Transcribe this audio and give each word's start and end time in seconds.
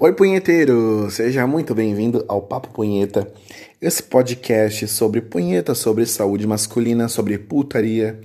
Oi, 0.00 0.12
punheteiro! 0.12 1.10
Seja 1.10 1.44
muito 1.44 1.74
bem-vindo 1.74 2.24
ao 2.28 2.40
Papo 2.40 2.68
Punheta, 2.68 3.26
esse 3.82 4.00
podcast 4.00 4.86
sobre 4.86 5.20
punheta, 5.20 5.74
sobre 5.74 6.06
saúde 6.06 6.46
masculina, 6.46 7.08
sobre 7.08 7.36
putaria. 7.36 8.20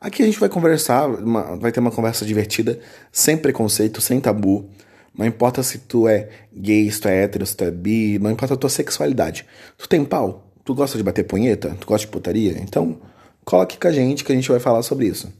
Aqui 0.00 0.24
a 0.24 0.26
gente 0.26 0.40
vai 0.40 0.48
conversar, 0.48 1.08
uma, 1.08 1.54
vai 1.58 1.70
ter 1.70 1.78
uma 1.78 1.92
conversa 1.92 2.26
divertida, 2.26 2.80
sem 3.12 3.36
preconceito, 3.36 4.00
sem 4.00 4.18
tabu. 4.18 4.68
Não 5.16 5.24
importa 5.24 5.62
se 5.62 5.78
tu 5.78 6.08
é 6.08 6.28
gay, 6.52 6.90
se 6.90 7.00
tu 7.00 7.06
é 7.06 7.22
hétero, 7.22 7.46
se 7.46 7.56
tu 7.56 7.62
é 7.62 7.70
bi, 7.70 8.18
não 8.18 8.32
importa 8.32 8.54
a 8.54 8.56
tua 8.56 8.68
sexualidade. 8.68 9.46
Tu 9.78 9.88
tem 9.88 10.04
pau? 10.04 10.50
Tu 10.64 10.74
gosta 10.74 10.98
de 10.98 11.04
bater 11.04 11.22
punheta? 11.22 11.76
Tu 11.78 11.86
gosta 11.86 12.04
de 12.04 12.10
putaria? 12.10 12.58
Então, 12.60 12.98
coloque 13.44 13.78
com 13.78 13.86
a 13.86 13.92
gente 13.92 14.24
que 14.24 14.32
a 14.32 14.34
gente 14.34 14.48
vai 14.48 14.58
falar 14.58 14.82
sobre 14.82 15.06
isso. 15.06 15.32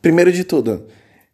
Primeiro 0.00 0.32
de 0.32 0.44
tudo, 0.44 0.86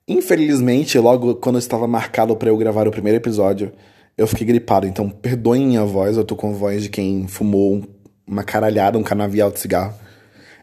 Infelizmente, 0.09 0.99
logo 0.99 1.35
quando 1.37 1.59
estava 1.59 1.87
marcado 1.87 2.37
para 2.37 2.49
eu 2.49 2.57
gravar 2.57 2.87
o 2.87 2.93
primeiro 2.93 3.19
episódio, 3.19 3.73
eu 4.17 4.27
fiquei 4.27 4.47
gripado, 4.47 4.87
então 4.87 5.11
perdoem 5.11 5.67
minha 5.67 5.85
voz, 5.85 6.17
eu 6.17 6.25
tô 6.25 6.37
com 6.37 6.51
a 6.51 6.53
voz 6.53 6.85
de 6.85 6.89
quem 6.89 7.27
fumou 7.27 7.83
uma 8.27 8.45
caralhada, 8.45 8.99
um 8.99 9.03
canavial 9.03 9.51
de 9.51 9.59
cigarro. 9.59 9.95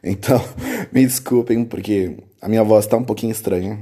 Então, 0.03 0.41
me 0.91 1.05
desculpem, 1.05 1.63
porque 1.63 2.17
a 2.41 2.48
minha 2.48 2.63
voz 2.63 2.87
tá 2.87 2.98
um 2.98 3.03
pouquinho 3.03 3.31
estranha. 3.31 3.79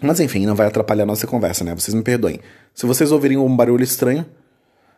Mas 0.00 0.20
enfim, 0.20 0.46
não 0.46 0.54
vai 0.54 0.68
atrapalhar 0.68 1.04
nossa 1.04 1.26
conversa, 1.26 1.64
né? 1.64 1.74
Vocês 1.74 1.94
me 1.94 2.02
perdoem. 2.02 2.40
Se 2.72 2.86
vocês 2.86 3.10
ouvirem 3.10 3.36
um 3.36 3.56
barulho 3.56 3.82
estranho, 3.82 4.24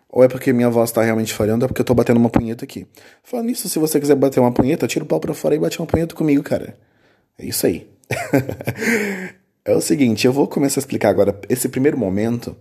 ou 0.09 0.23
é 0.23 0.29
porque 0.29 0.53
minha 0.53 0.69
voz 0.69 0.93
tá 0.93 1.03
realmente 1.03 1.33
falhando, 1.33 1.65
ou 1.65 1.67
é 1.67 1.69
porque 1.69 1.81
eu 1.81 1.87
tô 1.87 1.95
batendo 1.95 2.19
uma 2.19 2.29
punheta 2.29 2.65
aqui. 2.65 2.87
Falando 3.23 3.47
nisso, 3.47 3.69
se 3.69 3.79
você 3.79 3.99
quiser 3.99 4.15
bater 4.15 4.41
uma 4.41 4.53
punheta, 4.53 4.87
tira 4.87 5.05
o 5.05 5.09
pau 5.09 5.19
pra 5.19 5.33
fora 5.33 5.55
e 5.55 5.59
bate 5.59 5.81
uma 5.81 5.87
punheta 5.87 6.15
comigo, 6.15 6.43
cara. 6.43 6.77
É 7.39 7.47
isso 7.47 7.67
aí. 7.67 7.89
É 9.65 9.75
o 9.75 9.81
seguinte, 9.81 10.27
eu 10.27 10.33
vou 10.33 10.49
começar 10.49 10.81
a 10.81 10.83
explicar 10.83 11.11
agora 11.11 11.39
esse 11.49 11.69
primeiro 11.69 11.99
momento 11.99 12.57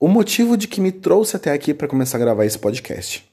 o 0.00 0.08
motivo 0.08 0.56
de 0.56 0.66
que 0.66 0.80
me 0.80 0.90
trouxe 0.90 1.36
até 1.36 1.52
aqui 1.52 1.74
para 1.74 1.86
começar 1.86 2.16
a 2.16 2.20
gravar 2.20 2.46
esse 2.46 2.58
podcast. 2.58 3.30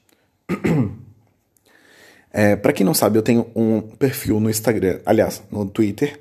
é, 2.30 2.54
para 2.56 2.72
quem 2.74 2.84
não 2.84 2.92
sabe, 2.92 3.18
eu 3.18 3.22
tenho 3.22 3.46
um 3.56 3.80
perfil 3.80 4.38
no 4.38 4.50
Instagram, 4.50 5.00
aliás, 5.06 5.42
no 5.50 5.64
Twitter, 5.64 6.20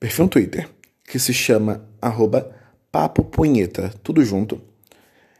perfil 0.00 0.24
no 0.24 0.30
Twitter, 0.30 0.68
que 1.06 1.18
se 1.18 1.32
chama 1.32 1.88
arroba 2.00 2.50
Papo 2.90 3.22
Punheta, 3.22 3.94
tudo 4.02 4.24
junto. 4.24 4.60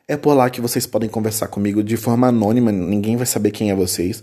É 0.06 0.17
por 0.17 0.34
lá 0.34 0.48
que 0.48 0.61
vocês 0.61 0.86
podem 0.86 1.08
conversar 1.08 1.48
comigo 1.48 1.83
de 1.83 1.96
forma 1.96 2.28
anônima, 2.28 2.70
ninguém 2.70 3.17
vai 3.17 3.27
saber 3.27 3.50
quem 3.50 3.70
é 3.70 3.74
vocês. 3.74 4.22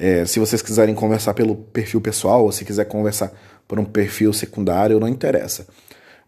É, 0.00 0.24
se 0.24 0.38
vocês 0.38 0.62
quiserem 0.62 0.94
conversar 0.94 1.34
pelo 1.34 1.56
perfil 1.56 2.00
pessoal, 2.00 2.44
ou 2.44 2.52
se 2.52 2.64
quiser 2.64 2.84
conversar 2.84 3.32
por 3.66 3.80
um 3.80 3.84
perfil 3.84 4.32
secundário, 4.32 5.00
não 5.00 5.08
interessa. 5.08 5.66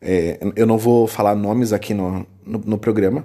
É, 0.03 0.41
eu 0.57 0.67
não 0.67 0.77
vou 0.77 1.07
falar 1.07 1.37
nomes 1.37 1.73
aqui 1.73 1.95
no, 1.95 2.27
no, 2.45 2.59
no, 2.59 2.79
programa, 2.79 3.25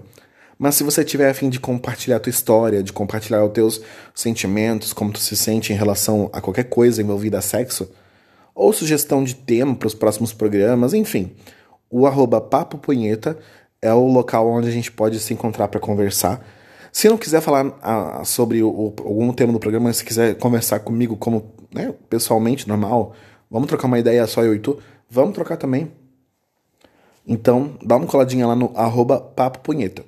mas 0.60 0.76
se 0.76 0.84
você 0.84 1.04
tiver 1.04 1.32
a 1.32 1.34
fim 1.34 1.50
de 1.50 1.60
compartilhar 1.60 2.18
a 2.18 2.20
tua 2.20 2.30
história, 2.30 2.84
de 2.84 2.94
compartilhar 2.94 3.44
os 3.44 3.54
teus 3.54 3.82
sentimentos, 4.14 4.94
como 4.94 5.12
tu 5.12 5.20
se 5.20 5.36
sente 5.36 5.74
em 5.74 5.76
relação 5.76 6.30
a 6.32 6.40
qualquer 6.40 6.66
coisa 6.66 7.02
envolvida 7.02 7.40
a 7.40 7.42
sexo, 7.42 7.90
ou 8.54 8.72
sugestão 8.72 9.24
de 9.24 9.34
tema 9.34 9.76
para 9.76 9.88
os 9.88 9.96
próximos 9.96 10.32
programas, 10.32 10.94
enfim, 10.94 11.32
o 11.90 12.06
arroba 12.06 12.40
Papo 12.40 12.78
Punheta 12.78 13.36
é 13.82 13.94
o 13.94 14.06
local 14.08 14.48
onde 14.48 14.68
a 14.68 14.72
gente 14.72 14.92
pode 14.92 15.20
se 15.20 15.34
encontrar 15.34 15.70
para 15.70 15.80
conversar 15.80 16.46
se 16.96 17.10
não 17.10 17.18
quiser 17.18 17.42
falar 17.42 17.78
ah, 17.82 18.24
sobre 18.24 18.64
o, 18.64 18.70
o, 18.70 18.96
algum 19.00 19.34
tema 19.34 19.52
do 19.52 19.60
programa, 19.60 19.92
se 19.92 20.02
quiser 20.02 20.34
conversar 20.38 20.80
comigo 20.80 21.18
como 21.18 21.54
né, 21.74 21.94
pessoalmente, 22.10 22.70
normal, 22.70 23.14
vamos 23.52 23.68
trocar 23.68 23.88
uma 23.88 24.00
ideia 24.00 24.26
só 24.26 24.46
eu 24.46 24.56
e 24.56 24.60
tu, 24.60 24.80
vamos 25.10 25.34
trocar 25.36 25.58
também. 25.58 25.92
Então, 27.28 27.78
dá 27.84 27.98
uma 27.98 28.08
coladinha 28.08 28.48
lá 28.48 28.56
no 28.56 28.72
arroba 28.78 29.20
papo 29.20 29.60
punheta. 29.60 30.06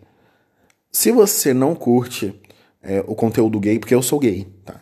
Se 0.90 1.12
você 1.12 1.54
não 1.54 1.76
curte 1.76 2.34
é, 2.82 3.04
o 3.06 3.16
conteúdo 3.16 3.60
gay, 3.60 3.80
porque 3.80 3.94
eu 3.94 4.02
sou 4.02 4.18
gay, 4.18 4.48
tá? 4.64 4.80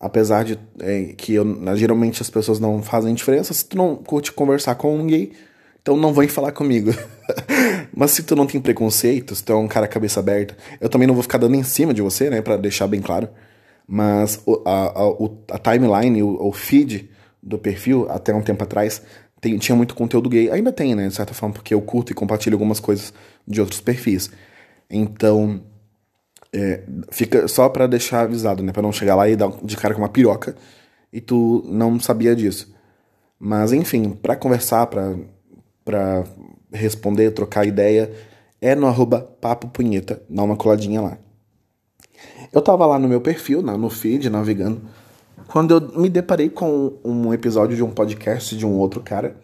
Apesar 0.00 0.44
de 0.44 0.58
é, 0.80 1.14
que 1.16 1.34
eu, 1.34 1.46
geralmente 1.76 2.20
as 2.20 2.28
pessoas 2.28 2.58
não 2.58 2.82
fazem 2.82 3.14
diferença, 3.14 3.54
se 3.54 3.64
tu 3.64 3.76
não 3.76 3.94
curte 3.94 4.32
conversar 4.32 4.74
com 4.74 4.92
um 4.92 5.06
gay, 5.06 5.30
então 5.80 5.96
não 5.96 6.12
vem 6.12 6.28
falar 6.28 6.52
comigo. 6.52 6.90
Mas 7.94 8.12
se 8.12 8.22
tu 8.22 8.36
não 8.36 8.46
tem 8.46 8.60
preconceito, 8.60 9.34
se 9.34 9.42
tu 9.42 9.52
é 9.52 9.56
um 9.56 9.68
cara 9.68 9.88
cabeça 9.88 10.20
aberta, 10.20 10.56
eu 10.80 10.88
também 10.88 11.06
não 11.06 11.14
vou 11.14 11.22
ficar 11.22 11.38
dando 11.38 11.54
em 11.54 11.62
cima 11.62 11.92
de 11.92 12.02
você, 12.02 12.30
né, 12.30 12.40
para 12.42 12.56
deixar 12.56 12.86
bem 12.86 13.00
claro. 13.00 13.28
Mas 13.86 14.42
a, 14.64 15.02
a, 15.02 15.56
a 15.56 15.58
timeline, 15.58 16.22
o, 16.22 16.48
o, 16.48 16.52
feed 16.52 17.10
do 17.42 17.58
perfil, 17.58 18.06
até 18.10 18.34
um 18.34 18.42
tempo 18.42 18.62
atrás, 18.62 19.02
tem, 19.40 19.56
tinha 19.58 19.74
muito 19.74 19.94
conteúdo 19.94 20.28
gay. 20.28 20.50
Ainda 20.50 20.70
tem, 20.70 20.94
né, 20.94 21.08
de 21.08 21.14
certa 21.14 21.32
forma, 21.32 21.54
porque 21.54 21.72
eu 21.72 21.80
curto 21.80 22.12
e 22.12 22.14
compartilho 22.14 22.54
algumas 22.54 22.80
coisas 22.80 23.12
de 23.46 23.60
outros 23.60 23.80
perfis. 23.80 24.30
Então, 24.90 25.62
é, 26.52 26.82
fica 27.10 27.48
só 27.48 27.68
para 27.68 27.86
deixar 27.86 28.20
avisado, 28.20 28.62
né, 28.62 28.72
para 28.72 28.82
não 28.82 28.92
chegar 28.92 29.14
lá 29.14 29.28
e 29.28 29.36
dar 29.36 29.50
de 29.62 29.76
cara 29.76 29.94
com 29.94 30.00
uma 30.02 30.08
piroca 30.08 30.54
e 31.12 31.20
tu 31.20 31.64
não 31.66 31.98
sabia 31.98 32.34
disso. 32.34 32.74
Mas 33.38 33.72
enfim, 33.72 34.10
para 34.10 34.36
conversar, 34.36 34.86
para 34.86 35.16
para 35.88 36.22
responder, 36.70 37.30
trocar 37.30 37.66
ideia, 37.66 38.12
é 38.60 38.74
no 38.74 38.86
arroba 38.86 39.22
papo 39.40 39.68
punheta, 39.68 40.22
dá 40.28 40.42
uma 40.42 40.54
coladinha 40.54 41.00
lá. 41.00 41.16
Eu 42.52 42.60
tava 42.60 42.84
lá 42.84 42.98
no 42.98 43.08
meu 43.08 43.22
perfil, 43.22 43.62
no 43.62 43.88
feed, 43.88 44.28
navegando, 44.28 44.82
quando 45.46 45.72
eu 45.72 45.98
me 45.98 46.10
deparei 46.10 46.50
com 46.50 46.98
um 47.02 47.32
episódio 47.32 47.74
de 47.74 47.82
um 47.82 47.90
podcast 47.90 48.54
de 48.54 48.66
um 48.66 48.76
outro 48.76 49.00
cara, 49.00 49.34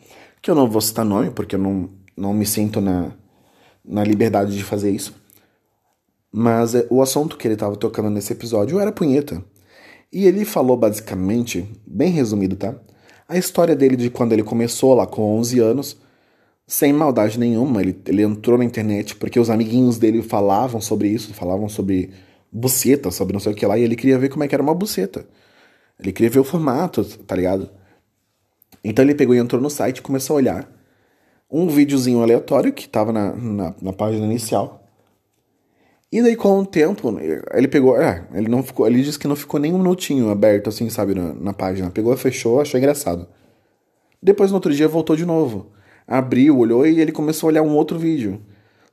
que 0.43 0.51
eu 0.51 0.55
não 0.55 0.69
vou 0.69 0.83
citar 0.83 1.03
nome, 1.03 1.31
porque 1.31 1.55
eu 1.55 1.59
não, 1.59 1.89
não 2.15 2.35
me 2.35 2.45
sinto 2.45 2.79
na, 2.79 3.13
na 3.83 4.05
liberdade 4.05 4.55
de 4.55 4.63
fazer 4.63 4.91
isso. 4.91 5.15
Mas 6.31 6.75
é, 6.75 6.87
o 6.91 7.01
assunto 7.01 7.39
que 7.39 7.49
ele 7.49 7.57
tava 7.57 7.75
tocando 7.75 8.11
nesse 8.11 8.35
episódio 8.35 8.79
era 8.79 8.93
punheta. 8.93 9.43
E 10.13 10.27
ele 10.27 10.45
falou 10.45 10.77
basicamente, 10.77 11.67
bem 11.87 12.11
resumido, 12.11 12.55
tá? 12.55 12.75
A 13.27 13.39
história 13.39 13.75
dele 13.75 13.97
de 13.97 14.11
quando 14.11 14.35
ele 14.35 14.43
começou 14.43 14.93
lá 14.93 15.07
com 15.07 15.39
11 15.39 15.59
anos, 15.61 16.04
sem 16.67 16.93
maldade 16.93 17.39
nenhuma. 17.39 17.81
Ele, 17.81 17.99
ele 18.07 18.23
entrou 18.23 18.59
na 18.59 18.65
internet 18.65 19.17
porque 19.17 19.39
os 19.39 19.51
amiguinhos 19.51 19.99
dele 19.99 20.23
falavam 20.23 20.81
sobre 20.81 21.09
isso, 21.09 21.35
falavam 21.35 21.69
sobre 21.69 22.11
buceta, 22.51 23.11
sobre 23.11 23.33
não 23.33 23.41
sei 23.41 23.53
o 23.53 23.55
que 23.55 23.67
lá, 23.67 23.77
e 23.77 23.83
ele 23.83 23.97
queria 23.97 24.19
ver 24.19 24.29
como 24.29 24.45
é 24.45 24.49
que 24.49 24.55
era 24.55 24.63
uma 24.63 24.75
buceta. 24.75 25.27
Ele 25.99 26.13
queria 26.13 26.31
ver 26.31 26.41
o 26.41 26.45
formato, 26.45 27.05
tá 27.05 27.35
ligado? 27.35 27.71
Então 28.83 29.05
ele 29.05 29.15
pegou 29.15 29.35
e 29.35 29.39
entrou 29.39 29.61
no 29.61 29.71
site 29.71 29.99
e 29.99 30.03
começou 30.03 30.35
a 30.35 30.37
olhar 30.37 30.73
um 31.51 31.69
videozinho 31.69 32.23
aleatório 32.23 32.73
que 32.73 32.89
tava 32.89 33.13
na, 33.13 33.33
na, 33.35 33.75
na 33.81 33.93
página 33.93 34.25
inicial. 34.25 34.83
E 36.11 36.23
daí, 36.23 36.37
com 36.37 36.61
o 36.61 36.67
tempo, 36.67 37.17
ele 37.53 37.67
pegou. 37.67 38.01
É, 38.01 38.25
ele 38.33 38.49
não 38.49 38.63
ficou. 38.63 38.87
Ele 38.87 39.03
disse 39.03 39.19
que 39.19 39.27
não 39.27 39.35
ficou 39.35 39.59
nem 39.59 39.73
um 39.73 39.79
minutinho 39.79 40.31
aberto, 40.31 40.69
assim, 40.69 40.89
sabe, 40.89 41.13
na, 41.13 41.35
na 41.35 41.53
página. 41.53 41.91
Pegou, 41.91 42.17
fechou, 42.17 42.61
achou 42.61 42.79
engraçado. 42.79 43.27
Depois, 44.23 44.51
no 44.51 44.57
outro 44.57 44.73
dia, 44.73 44.87
voltou 44.87 45.17
de 45.17 45.27
novo 45.27 45.73
abriu, 46.07 46.59
olhou 46.59 46.87
e 46.87 47.01
ele 47.01 47.13
começou 47.13 47.49
a 47.49 47.53
olhar 47.53 47.63
um 47.63 47.75
outro 47.77 47.99
vídeo. 47.99 48.41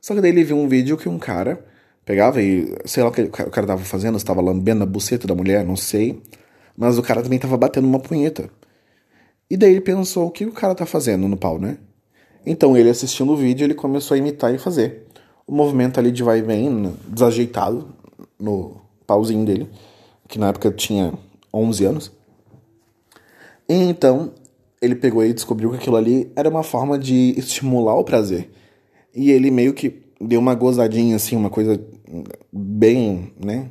Só 0.00 0.14
que 0.14 0.20
daí 0.20 0.30
ele 0.30 0.44
viu 0.44 0.56
um 0.56 0.68
vídeo 0.68 0.96
que 0.96 1.08
um 1.08 1.18
cara 1.18 1.64
pegava 2.04 2.42
e, 2.42 2.74
sei 2.84 3.02
lá 3.02 3.10
o 3.10 3.12
que 3.12 3.22
o 3.22 3.30
cara 3.30 3.66
tava 3.66 3.84
fazendo, 3.84 4.16
estava 4.16 4.40
lambendo 4.40 4.82
a 4.82 4.86
buceta 4.86 5.26
da 5.26 5.34
mulher, 5.34 5.64
não 5.64 5.76
sei. 5.76 6.20
Mas 6.76 6.98
o 6.98 7.02
cara 7.02 7.22
também 7.22 7.38
tava 7.38 7.56
batendo 7.56 7.86
uma 7.86 8.00
punheta. 8.00 8.50
E 9.48 9.56
daí 9.56 9.70
ele 9.72 9.80
pensou, 9.80 10.26
o 10.26 10.30
que 10.30 10.46
o 10.46 10.52
cara 10.52 10.74
tá 10.74 10.86
fazendo 10.86 11.28
no 11.28 11.36
pau, 11.36 11.58
né? 11.58 11.78
Então 12.44 12.76
ele 12.76 12.88
assistindo 12.88 13.32
o 13.32 13.36
vídeo, 13.36 13.64
ele 13.64 13.74
começou 13.74 14.14
a 14.14 14.18
imitar 14.18 14.52
e 14.54 14.58
fazer. 14.58 15.06
O 15.46 15.52
movimento 15.54 16.00
ali 16.00 16.10
de 16.10 16.22
vai 16.22 16.38
e 16.38 16.42
vem, 16.42 16.94
desajeitado, 17.06 17.88
no 18.38 18.80
pauzinho 19.06 19.44
dele, 19.44 19.68
que 20.26 20.38
na 20.38 20.48
época 20.48 20.70
tinha 20.70 21.12
11 21.52 21.84
anos. 21.84 22.12
E 23.68 23.74
então 23.74 24.32
ele 24.82 24.96
pegou 24.96 25.24
e 25.24 25.32
descobriu 25.32 25.70
que 25.70 25.76
aquilo 25.76 25.96
ali 25.96 26.30
era 26.34 26.48
uma 26.48 26.64
forma 26.64 26.98
de 26.98 27.34
estimular 27.38 27.94
o 27.94 28.02
prazer. 28.02 28.50
E 29.14 29.30
ele 29.30 29.50
meio 29.50 29.72
que 29.72 30.02
deu 30.20 30.40
uma 30.40 30.54
gozadinha, 30.56 31.14
assim, 31.14 31.36
uma 31.36 31.48
coisa 31.48 31.80
bem, 32.52 33.32
né? 33.38 33.70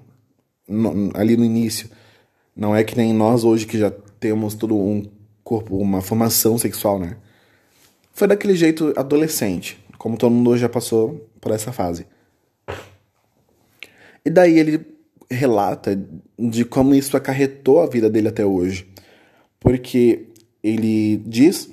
No, 0.68 1.12
ali 1.14 1.36
no 1.36 1.44
início. 1.44 1.90
Não 2.56 2.74
é 2.74 2.84
que 2.84 2.96
nem 2.96 3.14
nós 3.14 3.44
hoje 3.44 3.66
que 3.66 3.78
já 3.78 3.92
temos 4.20 4.56
todo 4.56 4.74
um 4.76 5.04
corpo, 5.44 5.76
uma 5.78 6.02
formação 6.02 6.58
sexual, 6.58 6.98
né? 6.98 7.18
Foi 8.14 8.28
daquele 8.28 8.56
jeito 8.56 8.94
adolescente, 8.96 9.84
como 9.98 10.18
todo 10.18 10.32
mundo 10.32 10.58
já 10.58 10.70
passou 10.70 11.30
por 11.42 11.52
essa 11.52 11.74
fase. 11.74 12.06
E 14.24 14.30
daí 14.30 14.58
ele 14.58 14.86
relata 15.30 16.00
de 16.38 16.64
como 16.64 16.94
isso 16.94 17.18
acarretou 17.18 17.82
a 17.82 17.88
vida 17.88 18.10
dele 18.10 18.30
até 18.30 18.46
hoje. 18.46 18.88
Porque 19.60 20.31
ele 20.64 21.18
diz 21.18 21.70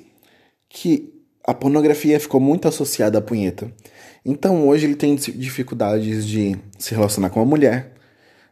que 0.67 1.13
a 1.45 1.53
pornografia 1.53 2.19
ficou 2.19 2.39
muito 2.39 2.67
associada 2.67 3.17
à 3.17 3.21
punheta. 3.21 3.71
Então 4.23 4.67
hoje 4.67 4.85
ele 4.85 4.95
tem 4.95 5.15
dificuldades 5.15 6.27
de 6.27 6.55
se 6.77 6.93
relacionar 6.93 7.29
com 7.29 7.39
uma 7.39 7.45
mulher, 7.45 7.93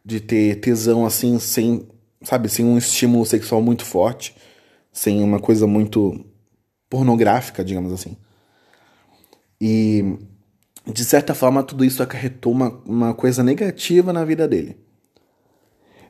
de 0.03 0.19
ter 0.19 0.59
tesão 0.59 1.05
assim, 1.05 1.37
sem, 1.39 1.87
sabe, 2.21 2.49
sem 2.49 2.65
um 2.65 2.77
estímulo 2.77 3.25
sexual 3.25 3.61
muito 3.61 3.85
forte, 3.85 4.35
sem 4.91 5.21
uma 5.21 5.39
coisa 5.39 5.67
muito 5.67 6.25
pornográfica, 6.89 7.63
digamos 7.63 7.91
assim. 7.91 8.17
E 9.59 10.17
de 10.85 11.03
certa 11.03 11.35
forma, 11.35 11.63
tudo 11.63 11.83
isso 11.83 12.01
acarretou 12.01 12.53
uma, 12.53 12.81
uma 12.85 13.13
coisa 13.13 13.43
negativa 13.43 14.13
na 14.13 14.23
vida 14.23 14.47
dele. 14.47 14.77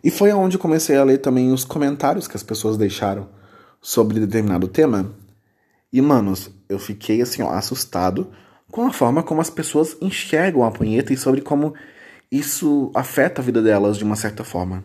E 0.04 0.12
foi 0.12 0.30
aonde 0.30 0.58
comecei 0.58 0.96
a 0.96 1.04
ler 1.04 1.18
também 1.18 1.52
os 1.52 1.66
comentários 1.66 2.28
que 2.28 2.38
as 2.38 2.44
pessoas 2.44 2.78
deixaram 2.78 3.28
sobre 3.82 4.20
determinado 4.20 4.68
tema. 4.68 5.14
E, 5.92 6.02
manos, 6.02 6.50
eu 6.68 6.80
fiquei 6.80 7.22
assim, 7.22 7.42
ó, 7.42 7.50
assustado 7.50 8.32
com 8.72 8.86
a 8.86 8.94
forma 8.94 9.24
como 9.24 9.42
as 9.42 9.50
pessoas 9.50 9.96
enxergam 10.02 10.64
a 10.64 10.72
punheta 10.72 11.14
e 11.14 11.18
sobre 11.18 11.42
como 11.42 11.74
isso 12.32 12.92
afeta 12.94 13.42
a 13.42 13.46
vida 13.46 13.62
delas 13.62 13.98
de 13.98 14.04
uma 14.04 14.16
certa 14.16 14.44
forma. 14.44 14.84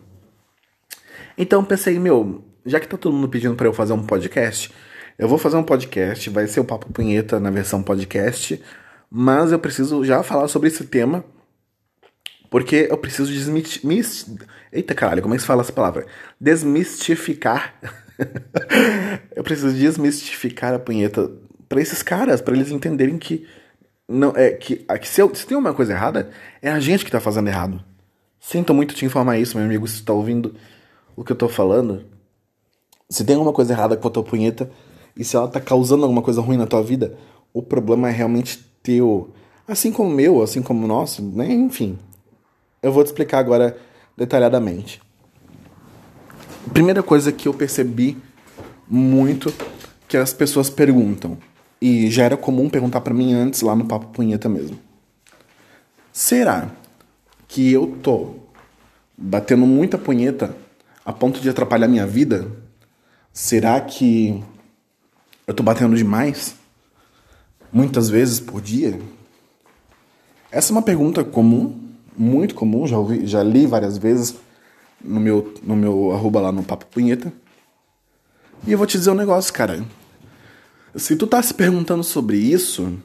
Então 1.37 1.63
pensei, 1.63 1.99
meu, 1.99 2.43
já 2.65 2.79
que 2.79 2.87
tá 2.87 2.97
todo 2.97 3.13
mundo 3.13 3.29
pedindo 3.29 3.55
para 3.55 3.67
eu 3.67 3.73
fazer 3.73 3.93
um 3.93 4.05
podcast, 4.05 4.71
eu 5.17 5.27
vou 5.27 5.37
fazer 5.37 5.57
um 5.57 5.63
podcast, 5.63 6.29
vai 6.29 6.47
ser 6.47 6.59
o 6.59 6.65
Papo 6.65 6.91
Punheta 6.91 7.39
na 7.39 7.51
versão 7.51 7.83
podcast, 7.83 8.61
mas 9.09 9.51
eu 9.51 9.59
preciso 9.59 10.03
já 10.03 10.23
falar 10.23 10.47
sobre 10.47 10.69
esse 10.69 10.85
tema, 10.85 11.23
porque 12.49 12.87
eu 12.89 12.97
preciso 12.97 13.31
desmistificar. 13.31 14.47
Eita 14.71 14.95
caralho, 14.95 15.21
como 15.21 15.33
é 15.33 15.37
que 15.37 15.41
se 15.41 15.47
fala 15.47 15.61
essa 15.61 15.71
palavra? 15.71 16.05
Desmistificar. 16.39 17.75
eu 19.35 19.43
preciso 19.43 19.73
desmistificar 19.73 20.73
a 20.73 20.79
punheta 20.79 21.31
para 21.67 21.81
esses 21.81 22.03
caras, 22.03 22.41
para 22.41 22.55
eles 22.55 22.71
entenderem 22.71 23.17
que 23.17 23.47
não 24.07 24.33
é 24.35 24.51
que, 24.51 24.77
que 24.77 25.07
se, 25.07 25.21
eu, 25.21 25.33
se, 25.33 25.45
tem 25.45 25.57
uma 25.57 25.73
coisa 25.73 25.93
errada, 25.93 26.29
é 26.61 26.69
a 26.69 26.79
gente 26.79 27.05
que 27.05 27.11
tá 27.11 27.19
fazendo 27.19 27.47
errado. 27.47 27.83
Sinto 28.39 28.73
muito 28.73 28.93
te 28.93 29.05
informar 29.05 29.37
isso, 29.37 29.57
meu 29.57 29.65
amigo, 29.65 29.87
se 29.87 30.03
tá 30.03 30.13
ouvindo 30.13 30.55
o 31.15 31.23
que 31.23 31.31
eu 31.31 31.35
tô 31.35 31.47
falando. 31.47 32.05
Se 33.09 33.23
tem 33.23 33.35
alguma 33.35 33.53
coisa 33.53 33.73
errada 33.73 33.95
com 33.95 34.07
a 34.07 34.11
tua 34.11 34.23
punheta 34.23 34.69
e 35.15 35.23
se 35.23 35.35
ela 35.35 35.47
tá 35.47 35.61
causando 35.61 36.03
alguma 36.03 36.21
coisa 36.21 36.41
ruim 36.41 36.57
na 36.57 36.67
tua 36.67 36.83
vida, 36.83 37.17
o 37.53 37.61
problema 37.61 38.09
é 38.09 38.11
realmente 38.11 38.59
teu. 38.81 39.33
Assim 39.67 39.91
como 39.91 40.09
o 40.09 40.13
meu, 40.13 40.41
assim 40.41 40.61
como 40.61 40.83
o 40.83 40.87
nosso, 40.87 41.21
né? 41.21 41.51
Enfim. 41.51 41.97
Eu 42.81 42.91
vou 42.91 43.03
te 43.03 43.07
explicar 43.07 43.39
agora 43.39 43.77
detalhadamente. 44.17 45.01
Primeira 46.71 47.03
coisa 47.03 47.31
que 47.31 47.47
eu 47.47 47.53
percebi 47.53 48.17
muito 48.87 49.53
que 50.07 50.17
as 50.17 50.33
pessoas 50.33 50.69
perguntam, 50.69 51.37
e 51.81 52.09
já 52.09 52.23
era 52.23 52.37
comum 52.37 52.69
perguntar 52.69 53.01
para 53.01 53.13
mim 53.13 53.33
antes 53.33 53.61
lá 53.61 53.75
no 53.75 53.85
Papo 53.85 54.07
Punheta 54.07 54.47
mesmo. 54.47 54.79
Será 56.11 56.69
que 57.47 57.71
eu 57.71 57.97
tô 58.01 58.35
batendo 59.17 59.65
muita 59.65 59.97
punheta 59.97 60.55
a 61.03 61.11
ponto 61.11 61.41
de 61.41 61.49
atrapalhar 61.49 61.87
minha 61.87 62.07
vida? 62.07 62.47
Será 63.33 63.81
que 63.81 64.43
eu 65.45 65.53
tô 65.53 65.63
batendo 65.63 65.95
demais? 65.95 66.55
Muitas 67.71 68.09
vezes 68.09 68.39
por 68.39 68.61
dia? 68.61 68.99
Essa 70.51 70.71
é 70.71 70.73
uma 70.73 70.83
pergunta 70.83 71.23
comum, 71.23 71.79
muito 72.15 72.53
comum, 72.53 72.85
já, 72.85 72.97
ouvi, 72.97 73.25
já 73.25 73.41
li 73.41 73.65
várias 73.65 73.97
vezes 73.97 74.35
no 75.03 75.19
meu, 75.19 75.53
no 75.63 75.75
meu 75.75 76.11
arroba 76.11 76.39
lá 76.39 76.51
no 76.51 76.63
Papo 76.63 76.85
Punheta. 76.85 77.31
E 78.65 78.71
eu 78.71 78.77
vou 78.77 78.87
te 78.87 78.97
dizer 78.97 79.11
um 79.11 79.15
negócio, 79.15 79.53
cara. 79.53 79.83
Se 80.95 81.15
tu 81.15 81.27
tá 81.27 81.41
se 81.41 81.53
perguntando 81.53 82.03
sobre 82.03 82.37
isso, 82.37 82.97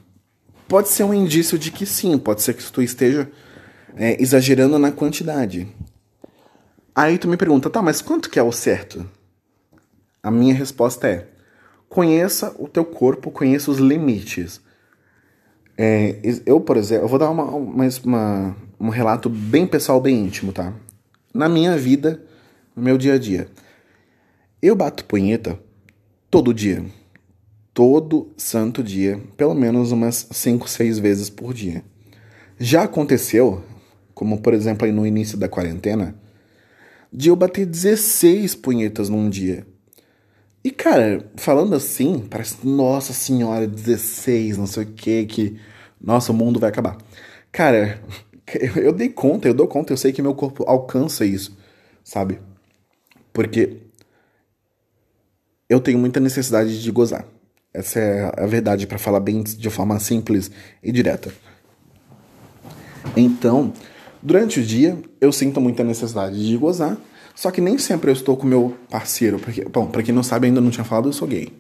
pode 0.69 0.89
ser 0.89 1.05
um 1.05 1.15
indício 1.15 1.59
de 1.59 1.73
que 1.73 1.87
sim, 1.87 2.17
pode 2.19 2.43
ser 2.43 2.55
que 2.55 2.63
tu 2.71 2.83
esteja 2.83 3.31
é, 3.97 4.23
exagerando 4.23 4.79
na 4.79 4.93
quantidade. 4.93 5.67
Aí 6.95 7.19
tu 7.19 7.29
me 7.29 7.37
pergunta, 7.37 7.71
tá, 7.71 7.81
mas 7.81 8.03
quanto 8.03 8.31
que 8.31 8.39
é 8.39 8.43
o 8.43 8.53
certo? 8.53 9.09
A 10.23 10.31
minha 10.31 10.55
resposta 10.55 11.09
é: 11.09 11.29
conheça 11.89 12.55
o 12.59 12.69
teu 12.69 12.85
corpo, 12.85 13.31
conheça 13.31 13.71
os 13.71 13.79
limites. 13.79 14.61
É, 15.77 16.19
eu, 16.45 16.61
por 16.61 16.77
exemplo, 16.77 17.05
eu 17.05 17.09
vou 17.09 17.19
dar 17.19 17.31
uma, 17.31 17.45
uma, 17.45 17.89
uma, 18.05 18.57
um 18.81 18.89
relato 18.89 19.29
bem 19.29 19.67
pessoal, 19.67 20.01
bem 20.01 20.25
íntimo, 20.25 20.53
tá? 20.53 20.73
Na 21.39 21.49
minha 21.49 21.77
vida, 21.77 22.21
no 22.75 22.83
meu 22.83 22.99
dia 22.99 23.15
a 23.15 23.19
dia, 23.19 23.47
eu 24.61 24.75
bato 24.75 25.05
punheta 25.05 25.57
todo 26.29 26.53
dia. 26.53 26.85
Todo 27.73 28.33
santo 28.37 28.83
dia, 28.83 29.23
pelo 29.37 29.55
menos 29.55 29.93
umas 29.93 30.27
5, 30.33 30.69
6 30.69 30.99
vezes 30.99 31.31
por 31.31 31.55
dia. 31.55 31.85
Já 32.59 32.83
aconteceu, 32.83 33.63
como 34.15 34.41
por 34.41 34.53
exemplo 34.53 34.85
aí 34.85 34.91
no 34.91 35.07
início 35.07 35.39
da 35.39 35.49
quarentena, 35.49 36.17
de 37.13 37.29
eu 37.29 37.37
bater 37.37 37.65
16 37.65 38.57
punhetas 38.57 39.09
num 39.09 39.31
dia. 39.31 39.65
E, 40.65 40.73
cara, 40.73 41.25
falando 41.37 41.77
assim, 41.77 42.19
parece, 42.29 42.67
nossa 42.67 43.13
senhora, 43.13 43.65
16, 43.65 44.59
não 44.59 44.67
sei 44.67 44.83
o 44.83 44.87
que, 44.87 45.25
que, 45.25 45.61
nossa, 46.01 46.33
o 46.33 46.35
mundo 46.35 46.59
vai 46.59 46.71
acabar. 46.71 46.99
Cara, 47.53 48.03
eu, 48.77 48.93
dei 48.93 49.09
conta, 49.09 49.49
eu 49.49 49.55
dou 49.55 49.67
conta, 49.67 49.93
eu 49.93 49.97
sei 49.97 50.13
que 50.13 50.23
meu 50.23 50.35
corpo 50.35 50.65
alcança 50.67 51.25
isso, 51.25 51.57
sabe? 52.05 52.41
Porque 53.33 53.77
eu 55.69 55.81
tenho 55.81 55.99
muita 55.99 56.21
necessidade 56.21 56.83
de 56.83 56.91
gozar. 56.91 57.27
Essa 57.73 58.01
é 58.01 58.33
a 58.37 58.47
verdade, 58.47 58.87
para 58.87 58.99
falar 58.99 59.21
bem 59.21 59.43
de 59.43 59.71
forma 59.71 59.99
simples 60.01 60.51
e 60.83 60.91
direta. 60.91 61.33
Então, 63.17 63.73
durante 64.23 64.61
o 64.61 64.63
dia, 64.63 64.99
eu 65.21 65.31
sinto 65.31 65.61
muita 65.61 65.85
necessidade 65.85 66.47
de 66.47 66.57
gozar 66.57 66.99
só 67.39 67.53
que 67.53 67.61
nem 67.61 67.79
sempre 67.79 68.11
eu 68.11 68.13
estou 68.13 68.37
com 68.37 68.49
meu 68.49 68.75
parceiro, 68.91 69.39
porque, 69.39 69.65
bom, 69.65 69.87
para 69.87 70.03
quem 70.03 70.13
não 70.13 70.25
sabe, 70.25 70.49
ainda 70.49 70.61
não 70.61 70.71
tinha 70.71 70.83
falado, 70.83 71.09
eu 71.09 71.13
sou 71.13 71.29
gay. 71.29 71.53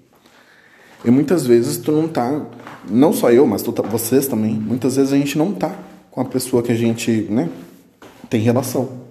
E 1.04 1.10
muitas 1.10 1.46
vezes 1.46 1.76
tu 1.78 1.92
não 1.92 2.08
tá, 2.08 2.46
não 2.90 3.12
só 3.12 3.30
eu, 3.30 3.46
mas 3.46 3.62
tu, 3.62 3.72
vocês 3.88 4.26
também, 4.26 4.54
muitas 4.54 4.96
vezes 4.96 5.12
a 5.12 5.16
gente 5.16 5.38
não 5.38 5.54
tá 5.54 5.78
com 6.10 6.20
a 6.20 6.24
pessoa 6.24 6.62
que 6.62 6.72
a 6.72 6.74
gente, 6.74 7.10
né, 7.30 7.48
tem 8.28 8.40
relação. 8.40 9.06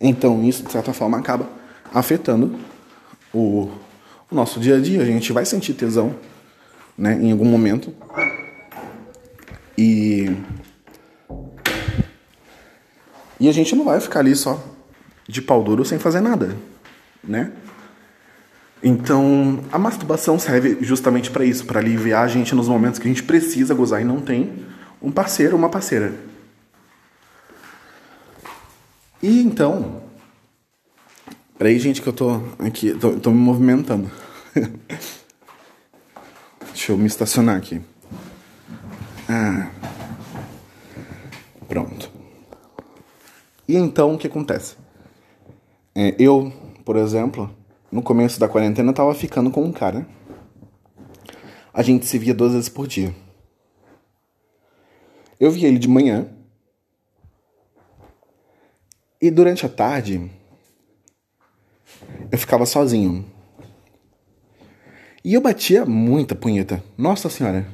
Então 0.00 0.44
isso, 0.44 0.62
de 0.62 0.72
certa 0.72 0.92
forma, 0.92 1.18
acaba 1.18 1.48
afetando 1.92 2.58
o, 3.32 3.70
o 4.30 4.34
nosso 4.34 4.60
dia 4.60 4.76
a 4.76 4.80
dia. 4.80 5.02
A 5.02 5.06
gente 5.06 5.32
vai 5.32 5.44
sentir 5.44 5.74
tesão, 5.74 6.14
né, 6.96 7.18
em 7.20 7.32
algum 7.32 7.46
momento. 7.46 7.92
E. 9.76 10.36
E 13.40 13.48
a 13.48 13.52
gente 13.52 13.76
não 13.76 13.84
vai 13.84 14.00
ficar 14.00 14.20
ali 14.20 14.34
só 14.34 14.60
de 15.28 15.40
pau 15.40 15.62
duro 15.62 15.84
sem 15.84 15.98
fazer 15.98 16.20
nada, 16.20 16.56
né? 17.22 17.52
Então, 18.82 19.60
a 19.70 19.78
masturbação 19.78 20.38
serve 20.38 20.78
justamente 20.80 21.30
para 21.30 21.44
isso, 21.44 21.66
para 21.66 21.80
aliviar 21.80 22.24
a 22.24 22.28
gente 22.28 22.54
nos 22.54 22.68
momentos 22.68 22.98
que 22.98 23.06
a 23.06 23.08
gente 23.08 23.22
precisa 23.22 23.74
gozar 23.74 24.00
e 24.00 24.04
não 24.04 24.20
tem 24.20 24.64
um 25.00 25.10
parceiro 25.10 25.56
uma 25.56 25.68
parceira. 25.68 26.14
E 29.22 29.40
então, 29.40 30.02
peraí, 31.58 31.78
gente, 31.78 32.00
que 32.00 32.08
eu 32.08 32.12
tô 32.12 32.40
aqui, 32.58 32.94
tô, 32.94 33.18
tô 33.18 33.30
me 33.30 33.38
movimentando. 33.38 34.10
Deixa 36.68 36.92
eu 36.92 36.98
me 36.98 37.06
estacionar 37.06 37.56
aqui. 37.56 37.80
Ah. 39.28 39.70
Pronto. 41.68 42.10
E 43.66 43.76
então, 43.76 44.14
o 44.14 44.18
que 44.18 44.26
acontece? 44.26 44.76
É, 45.94 46.14
eu, 46.18 46.52
por 46.84 46.96
exemplo, 46.96 47.50
no 47.90 48.00
começo 48.00 48.38
da 48.38 48.48
quarentena, 48.48 48.92
tava 48.92 49.14
ficando 49.14 49.50
com 49.50 49.64
um 49.64 49.72
cara. 49.72 50.06
A 51.74 51.82
gente 51.82 52.06
se 52.06 52.18
via 52.18 52.32
duas 52.32 52.52
vezes 52.52 52.68
por 52.68 52.86
dia. 52.86 53.14
Eu 55.38 55.50
via 55.50 55.68
ele 55.68 55.78
de 55.78 55.88
manhã. 55.88 56.28
E 59.20 59.30
durante 59.30 59.66
a 59.66 59.68
tarde, 59.68 60.30
eu 62.30 62.38
ficava 62.38 62.64
sozinho. 62.66 63.24
E 65.24 65.34
eu 65.34 65.40
batia 65.40 65.84
muita 65.84 66.34
punheta. 66.34 66.82
Nossa 66.96 67.28
senhora. 67.28 67.66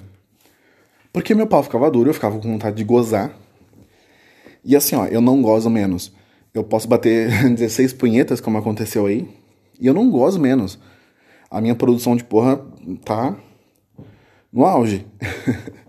Porque 1.12 1.35
meu 1.35 1.47
pau 1.47 1.62
ficava 1.62 1.90
duro, 1.90 2.11
eu 2.11 2.14
ficava 2.14 2.38
com 2.38 2.50
vontade 2.50 2.76
de 2.76 2.85
gozar. 2.85 3.37
E 4.64 4.75
assim, 4.75 4.97
ó, 4.97 5.06
eu 5.06 5.21
não 5.21 5.42
gozo 5.42 5.71
menos 5.71 6.12
eu 6.54 6.62
posso 6.62 6.87
bater 6.87 7.28
16 7.52 7.92
punhetas, 7.94 8.40
como 8.40 8.56
aconteceu 8.56 9.06
aí, 9.06 9.28
e 9.78 9.87
eu 9.87 9.92
não 9.92 10.09
gosto 10.09 10.40
menos. 10.40 10.78
A 11.50 11.61
minha 11.61 11.75
produção 11.75 12.16
de 12.16 12.25
porra 12.25 12.64
tá 13.04 13.37
no 14.52 14.64
auge. 14.64 15.04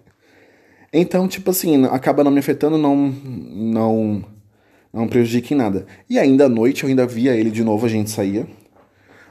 então, 0.99 1.27
tipo 1.27 1.49
assim, 1.49 1.85
acaba 1.85 2.23
não 2.23 2.31
me 2.31 2.39
afetando, 2.39 2.77
não, 2.77 2.95
não, 2.95 4.23
não 4.93 5.07
prejudica 5.07 5.53
em 5.53 5.57
nada. 5.57 5.85
E 6.09 6.17
ainda 6.17 6.45
à 6.45 6.49
noite 6.49 6.83
eu 6.83 6.89
ainda 6.89 7.05
via 7.05 7.35
ele 7.35 7.51
de 7.51 7.63
novo, 7.63 7.85
a 7.85 7.89
gente 7.89 8.09
saía. 8.09 8.47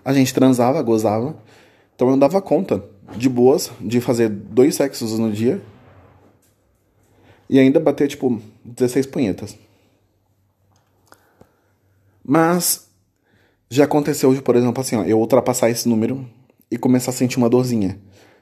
A 0.04 0.12
gente 0.12 0.34
transava, 0.34 0.82
gozava. 0.82 1.36
Então 1.94 2.10
eu 2.10 2.16
dava 2.16 2.42
conta, 2.42 2.84
de 3.16 3.28
boas, 3.28 3.70
de 3.80 4.00
fazer 4.00 4.28
dois 4.28 4.74
sexos 4.74 5.18
no 5.18 5.32
dia. 5.32 5.62
E 7.48 7.58
ainda 7.58 7.78
bater, 7.78 8.08
tipo, 8.08 8.40
16 8.64 9.06
punhetas. 9.06 9.56
Mas 12.22 12.88
já 13.70 13.84
aconteceu, 13.84 14.34
por 14.42 14.56
exemplo, 14.56 14.80
assim, 14.80 14.96
ó, 14.96 15.04
eu 15.04 15.18
ultrapassar 15.18 15.70
esse 15.70 15.88
número 15.88 16.26
e 16.70 16.78
começar 16.78 17.10
a 17.10 17.14
sentir 17.14 17.36
uma 17.36 17.48
dorzinha. 17.48 17.98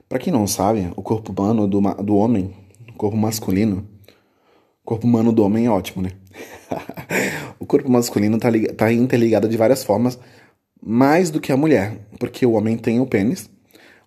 Para 0.08 0.18
quem 0.18 0.32
não 0.32 0.46
sabe, 0.46 0.90
o 0.94 1.02
corpo 1.02 1.32
humano 1.32 1.66
do, 1.66 1.80
do 1.80 2.16
homem, 2.16 2.54
corpo 3.02 3.16
masculino, 3.16 3.84
O 4.84 4.84
corpo 4.84 5.08
humano 5.08 5.32
do 5.32 5.42
homem 5.42 5.66
é 5.66 5.70
ótimo, 5.70 6.02
né? 6.02 6.10
o 7.58 7.66
corpo 7.66 7.90
masculino 7.90 8.38
tá, 8.38 8.48
tá 8.76 8.92
interligado 8.92 9.48
de 9.48 9.56
várias 9.56 9.82
formas, 9.82 10.16
mais 10.80 11.28
do 11.28 11.40
que 11.40 11.50
a 11.50 11.56
mulher, 11.56 11.98
porque 12.20 12.46
o 12.46 12.52
homem 12.52 12.76
tem 12.76 13.00
o 13.00 13.06
pênis, 13.06 13.50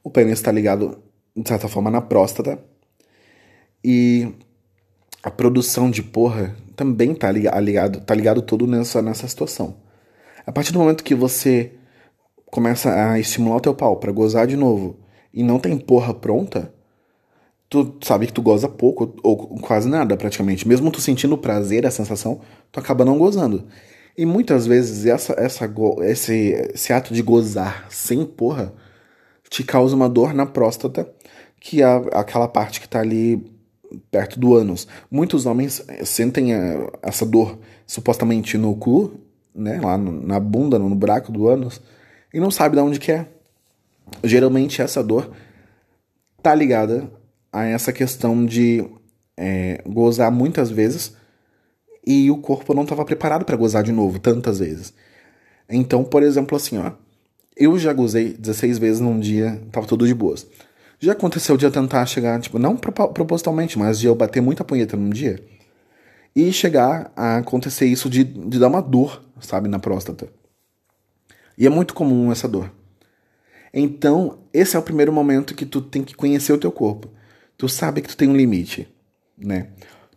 o 0.01 0.09
pênis 0.09 0.33
está 0.39 0.49
ligado, 0.49 0.97
de 1.35 1.45
certa 1.45 1.67
forma, 1.67 1.91
na 1.91 1.99
próstata, 1.99 2.57
e 3.83 4.33
a 5.21 5.29
produção 5.29 5.91
de 5.91 6.01
porra 6.01 6.55
também 6.73 7.13
tá 7.13 7.29
ligado, 7.29 7.99
tá 7.99 8.15
ligado 8.15 8.41
todo 8.41 8.65
nessa, 8.65 9.01
nessa 9.01 9.27
situação. 9.27 9.75
A 10.45 10.53
partir 10.53 10.71
do 10.71 10.79
momento 10.79 11.03
que 11.03 11.15
você 11.15 11.73
começa 12.45 12.93
a 12.93 13.19
estimular 13.19 13.57
o 13.57 13.61
teu 13.61 13.75
pau 13.75 13.97
para 13.97 14.13
gozar 14.13 14.47
de 14.47 14.55
novo 14.55 14.99
e 15.33 15.43
não 15.43 15.59
tem 15.59 15.77
porra 15.77 16.13
pronta, 16.13 16.73
tu 17.83 18.05
sabe 18.07 18.27
que 18.27 18.33
tu 18.33 18.41
goza 18.41 18.69
pouco 18.69 19.13
ou 19.21 19.59
quase 19.59 19.89
nada 19.89 20.15
praticamente. 20.15 20.67
Mesmo 20.67 20.89
tu 20.91 21.01
sentindo 21.01 21.37
prazer, 21.37 21.85
a 21.85 21.91
sensação, 21.91 22.39
tu 22.71 22.79
acaba 22.79 23.03
não 23.03 23.17
gozando. 23.17 23.65
E 24.17 24.25
muitas 24.25 24.65
vezes 24.65 25.05
essa, 25.05 25.33
essa, 25.37 25.69
esse, 26.03 26.33
esse 26.73 26.93
ato 26.93 27.13
de 27.13 27.21
gozar 27.21 27.85
sem 27.89 28.23
porra 28.23 28.73
te 29.49 29.63
causa 29.63 29.95
uma 29.95 30.07
dor 30.07 30.33
na 30.33 30.45
próstata, 30.45 31.09
que 31.59 31.81
é 31.81 31.85
aquela 32.13 32.47
parte 32.47 32.79
que 32.79 32.87
tá 32.87 32.99
ali 32.99 33.43
perto 34.09 34.39
do 34.39 34.55
ânus. 34.55 34.87
Muitos 35.11 35.45
homens 35.45 35.85
sentem 36.03 36.53
eh, 36.53 36.89
essa 37.01 37.25
dor 37.25 37.59
supostamente 37.85 38.57
no 38.57 38.75
cu, 38.75 39.19
né, 39.53 39.79
lá 39.81 39.97
na 39.97 40.39
bunda, 40.39 40.79
no 40.79 40.93
buraco 40.95 41.31
do 41.31 41.47
ânus, 41.47 41.81
e 42.33 42.39
não 42.39 42.51
sabe 42.51 42.75
de 42.75 42.81
onde 42.81 42.99
que 42.99 43.11
é. 43.11 43.27
Geralmente 44.23 44.81
essa 44.81 45.03
dor 45.03 45.31
tá 46.41 46.53
ligada 46.53 47.09
a 47.55 47.63
essa 47.63 47.93
questão 47.93 48.45
de 48.45 48.85
é, 49.37 49.81
gozar 49.87 50.29
muitas 50.29 50.69
vezes 50.69 51.15
e 52.05 52.29
o 52.29 52.37
corpo 52.37 52.73
não 52.73 52.83
estava 52.83 53.05
preparado 53.05 53.45
para 53.45 53.55
gozar 53.55 53.81
de 53.81 53.93
novo 53.93 54.19
tantas 54.19 54.59
vezes. 54.59 54.93
Então, 55.69 56.03
por 56.03 56.21
exemplo, 56.21 56.57
assim, 56.57 56.77
ó, 56.77 56.91
eu 57.55 57.79
já 57.79 57.93
gozei 57.93 58.33
16 58.33 58.77
vezes 58.77 58.99
num 58.99 59.17
dia, 59.21 59.61
tava 59.71 59.87
tudo 59.87 60.05
de 60.05 60.13
boas. 60.13 60.45
Já 60.99 61.13
aconteceu 61.13 61.55
de 61.55 61.65
eu 61.65 61.71
tentar 61.71 62.05
chegar, 62.05 62.41
tipo, 62.41 62.59
não 62.59 62.75
propositalmente, 62.75 63.79
mas 63.79 63.99
de 63.99 64.07
eu 64.07 64.15
bater 64.15 64.41
muita 64.41 64.65
punheta 64.65 64.97
num 64.97 65.09
dia 65.09 65.41
e 66.35 66.51
chegar 66.51 67.13
a 67.15 67.37
acontecer 67.37 67.85
isso 67.85 68.09
de, 68.09 68.25
de 68.25 68.59
dar 68.59 68.67
uma 68.67 68.81
dor, 68.81 69.23
sabe, 69.39 69.69
na 69.69 69.79
próstata. 69.79 70.27
E 71.57 71.65
é 71.65 71.69
muito 71.69 71.93
comum 71.93 72.33
essa 72.33 72.49
dor. 72.49 72.69
Então, 73.73 74.39
esse 74.53 74.75
é 74.75 74.79
o 74.79 74.83
primeiro 74.83 75.13
momento 75.13 75.55
que 75.55 75.65
tu 75.65 75.81
tem 75.81 76.03
que 76.03 76.13
conhecer 76.13 76.51
o 76.51 76.57
teu 76.57 76.71
corpo. 76.71 77.15
Tu 77.57 77.69
sabe 77.69 78.01
que 78.01 78.09
tu 78.09 78.17
tem 78.17 78.27
um 78.27 78.35
limite, 78.35 78.87
né? 79.37 79.69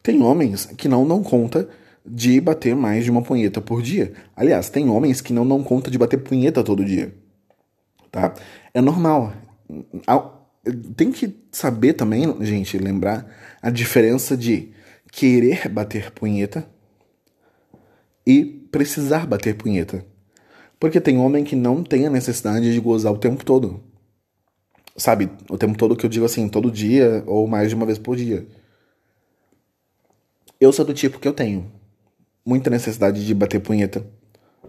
Tem 0.02 0.22
homens 0.22 0.66
que 0.66 0.88
não 0.88 1.06
dão 1.06 1.22
conta 1.22 1.68
de 2.04 2.40
bater 2.40 2.74
mais 2.74 3.04
de 3.04 3.10
uma 3.10 3.22
punheta 3.22 3.60
por 3.60 3.82
dia. 3.82 4.12
Aliás, 4.34 4.70
tem 4.70 4.88
homens 4.88 5.20
que 5.20 5.32
não 5.32 5.46
dão 5.46 5.62
conta 5.62 5.90
de 5.90 5.98
bater 5.98 6.18
punheta 6.18 6.64
todo 6.64 6.84
dia. 6.84 7.14
Tá? 8.10 8.34
É 8.72 8.80
normal. 8.80 9.32
Tem 10.96 11.12
que 11.12 11.36
saber 11.52 11.92
também, 11.92 12.34
gente, 12.44 12.78
lembrar 12.78 13.26
a 13.60 13.70
diferença 13.70 14.36
de 14.36 14.70
querer 15.12 15.68
bater 15.68 16.10
punheta 16.10 16.68
e 18.26 18.44
precisar 18.44 19.26
bater 19.26 19.54
punheta. 19.54 20.04
Porque 20.80 21.00
tem 21.00 21.18
homem 21.18 21.44
que 21.44 21.56
não 21.56 21.82
tem 21.82 22.06
a 22.06 22.10
necessidade 22.10 22.72
de 22.72 22.80
gozar 22.80 23.12
o 23.12 23.18
tempo 23.18 23.44
todo. 23.44 23.82
Sabe, 24.98 25.30
o 25.48 25.56
tempo 25.56 25.78
todo 25.78 25.96
que 25.96 26.04
eu 26.04 26.10
digo 26.10 26.26
assim, 26.26 26.48
todo 26.48 26.72
dia 26.72 27.22
ou 27.24 27.46
mais 27.46 27.68
de 27.68 27.74
uma 27.76 27.86
vez 27.86 27.98
por 27.98 28.16
dia. 28.16 28.44
Eu 30.60 30.72
sou 30.72 30.84
do 30.84 30.92
tipo 30.92 31.20
que 31.20 31.28
eu 31.28 31.32
tenho 31.32 31.70
muita 32.44 32.68
necessidade 32.68 33.24
de 33.24 33.32
bater 33.32 33.60
punheta 33.60 34.04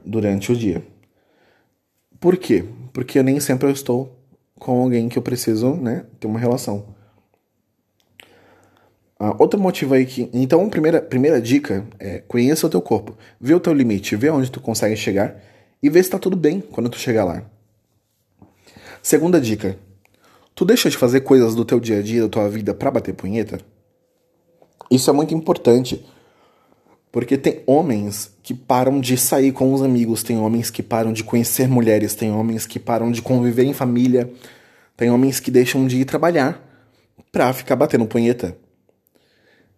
durante 0.06 0.52
o 0.52 0.56
dia. 0.56 0.84
Por 2.20 2.38
quê? 2.38 2.64
Porque 2.94 3.18
eu 3.18 3.24
nem 3.24 3.40
sempre 3.40 3.68
eu 3.68 3.72
estou 3.72 4.16
com 4.60 4.84
alguém 4.84 5.10
que 5.10 5.18
eu 5.18 5.22
preciso, 5.24 5.74
né, 5.76 6.06
ter 6.20 6.28
uma 6.28 6.38
relação. 6.38 6.96
Uh, 9.20 9.36
outro 9.40 9.60
motivo 9.60 9.96
aí 9.96 10.06
que. 10.06 10.30
Então, 10.32 10.70
primeira, 10.70 11.02
primeira 11.02 11.42
dica 11.42 11.86
é 11.98 12.20
conheça 12.20 12.68
o 12.68 12.70
teu 12.70 12.82
corpo. 12.82 13.18
Vê 13.42 13.54
o 13.54 13.60
teu 13.60 13.74
limite, 13.74 14.16
vê 14.16 14.30
onde 14.30 14.52
tu 14.52 14.62
consegue 14.62 14.96
chegar 14.96 15.42
e 15.82 15.90
vê 15.90 16.02
se 16.02 16.10
tá 16.10 16.20
tudo 16.20 16.38
bem 16.38 16.62
quando 16.62 16.90
tu 16.90 16.98
chegar 16.98 17.26
lá. 17.26 17.44
Segunda 19.02 19.42
dica. 19.42 19.78
Tu 20.60 20.66
deixa 20.66 20.90
de 20.90 20.98
fazer 20.98 21.22
coisas 21.22 21.56
do 21.56 21.64
teu 21.64 21.80
dia 21.80 22.00
a 22.00 22.02
dia, 22.02 22.24
da 22.24 22.28
tua 22.28 22.50
vida, 22.50 22.74
para 22.74 22.92
bater 22.92 23.14
punheta? 23.14 23.62
Isso 24.92 25.10
é 25.10 25.14
muito 25.14 25.34
importante. 25.34 26.06
Porque 27.14 27.38
tem 27.38 27.64
homens 27.66 28.34
que 28.44 28.54
param 28.54 29.00
de 29.00 29.16
sair 29.16 29.54
com 29.54 29.74
os 29.74 29.82
amigos, 29.82 30.22
tem 30.22 30.38
homens 30.38 30.70
que 30.70 30.84
param 30.84 31.14
de 31.14 31.24
conhecer 31.24 31.70
mulheres, 31.70 32.14
tem 32.14 32.30
homens 32.34 32.66
que 32.66 32.78
param 32.78 33.10
de 33.10 33.22
conviver 33.22 33.64
em 33.64 33.72
família, 33.72 34.30
tem 34.98 35.10
homens 35.10 35.40
que 35.40 35.50
deixam 35.50 35.88
de 35.88 36.02
ir 36.02 36.04
trabalhar 36.04 36.62
pra 37.32 37.54
ficar 37.54 37.78
batendo 37.78 38.06
punheta. 38.06 38.54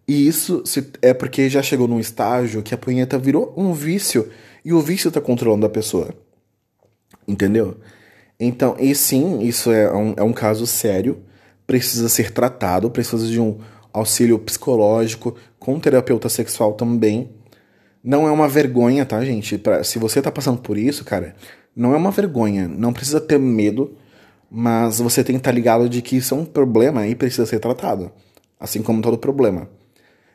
E 0.08 0.26
isso 0.26 0.64
é 1.00 1.14
porque 1.14 1.48
já 1.48 1.62
chegou 1.62 1.86
num 1.86 2.00
estágio 2.00 2.60
que 2.60 2.74
a 2.74 2.76
punheta 2.76 3.16
virou 3.16 3.54
um 3.56 3.72
vício 3.72 4.28
e 4.64 4.72
o 4.72 4.80
vício 4.80 5.06
está 5.06 5.20
controlando 5.20 5.64
a 5.64 5.70
pessoa. 5.70 6.12
Entendeu? 7.28 7.76
Então, 8.44 8.74
e 8.76 8.92
sim, 8.92 9.38
isso 9.40 9.70
é 9.70 9.94
um, 9.94 10.14
é 10.16 10.22
um 10.24 10.32
caso 10.32 10.66
sério, 10.66 11.22
precisa 11.64 12.08
ser 12.08 12.32
tratado, 12.32 12.90
precisa 12.90 13.24
de 13.28 13.40
um 13.40 13.60
auxílio 13.92 14.36
psicológico, 14.36 15.36
com 15.60 15.78
terapeuta 15.78 16.28
sexual 16.28 16.72
também. 16.72 17.30
Não 18.02 18.26
é 18.26 18.32
uma 18.32 18.48
vergonha, 18.48 19.06
tá, 19.06 19.24
gente? 19.24 19.56
Pra, 19.56 19.84
se 19.84 19.96
você 19.96 20.20
tá 20.20 20.32
passando 20.32 20.58
por 20.60 20.76
isso, 20.76 21.04
cara, 21.04 21.36
não 21.74 21.94
é 21.94 21.96
uma 21.96 22.10
vergonha. 22.10 22.66
Não 22.66 22.92
precisa 22.92 23.20
ter 23.20 23.38
medo, 23.38 23.96
mas 24.50 24.98
você 24.98 25.22
tem 25.22 25.36
que 25.36 25.40
estar 25.40 25.52
tá 25.52 25.54
ligado 25.54 25.88
de 25.88 26.02
que 26.02 26.16
isso 26.16 26.34
é 26.34 26.38
um 26.38 26.44
problema 26.44 27.06
e 27.06 27.14
precisa 27.14 27.46
ser 27.46 27.60
tratado. 27.60 28.10
Assim 28.58 28.82
como 28.82 29.00
todo 29.00 29.16
problema. 29.16 29.68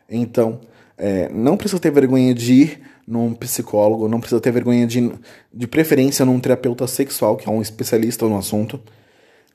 Então, 0.10 0.62
é, 0.98 1.28
não 1.28 1.58
precisa 1.58 1.82
ter 1.82 1.92
vergonha 1.92 2.34
de 2.34 2.54
ir 2.54 2.82
num 3.08 3.34
psicólogo, 3.34 4.10
não 4.10 4.20
precisa 4.20 4.42
ter 4.42 4.52
vergonha 4.52 4.86
de, 4.86 5.10
de 5.54 5.68
preferência 5.68 6.26
num 6.26 6.40
terapeuta 6.40 6.86
sexual, 6.86 7.38
que 7.38 7.48
é 7.48 7.52
um 7.52 7.62
especialista 7.62 8.28
no 8.28 8.38
assunto. 8.38 8.80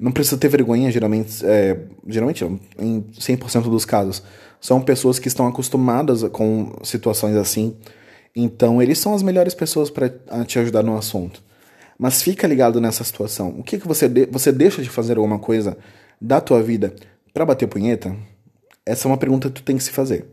Não 0.01 0.11
precisa 0.11 0.39
ter 0.39 0.49
vergonha, 0.49 0.91
geralmente, 0.91 1.45
é, 1.45 1.79
geralmente 2.09 2.45
em 2.79 3.03
100% 3.03 3.65
dos 3.65 3.85
casos. 3.85 4.23
São 4.59 4.81
pessoas 4.81 5.19
que 5.19 5.29
estão 5.29 5.47
acostumadas 5.47 6.23
com 6.31 6.73
situações 6.83 7.37
assim. 7.37 7.77
Então, 8.35 8.81
eles 8.81 8.99
são 8.99 9.13
as 9.13 9.23
melhores 9.23 9.55
pessoas 9.55 9.91
para 9.91 10.09
te 10.47 10.59
ajudar 10.59 10.83
no 10.83 10.97
assunto. 10.97 11.43
Mas 11.99 12.23
fica 12.23 12.47
ligado 12.47 12.81
nessa 12.81 13.05
situação. 13.05 13.55
O 13.59 13.63
que, 13.63 13.79
que 13.79 13.87
você, 13.87 14.09
de, 14.09 14.27
você 14.27 14.51
deixa 14.51 14.83
de 14.83 14.89
fazer 14.89 15.19
alguma 15.19 15.39
coisa 15.39 15.77
da 16.21 16.41
tua 16.41 16.63
vida 16.63 16.95
para 17.35 17.45
bater 17.45 17.69
punheta? 17.69 18.17
Essa 18.85 19.07
é 19.07 19.11
uma 19.11 19.19
pergunta 19.19 19.49
que 19.49 19.61
tu 19.61 19.63
tem 19.63 19.77
que 19.77 19.85
se 19.85 19.91
fazer. 19.91 20.27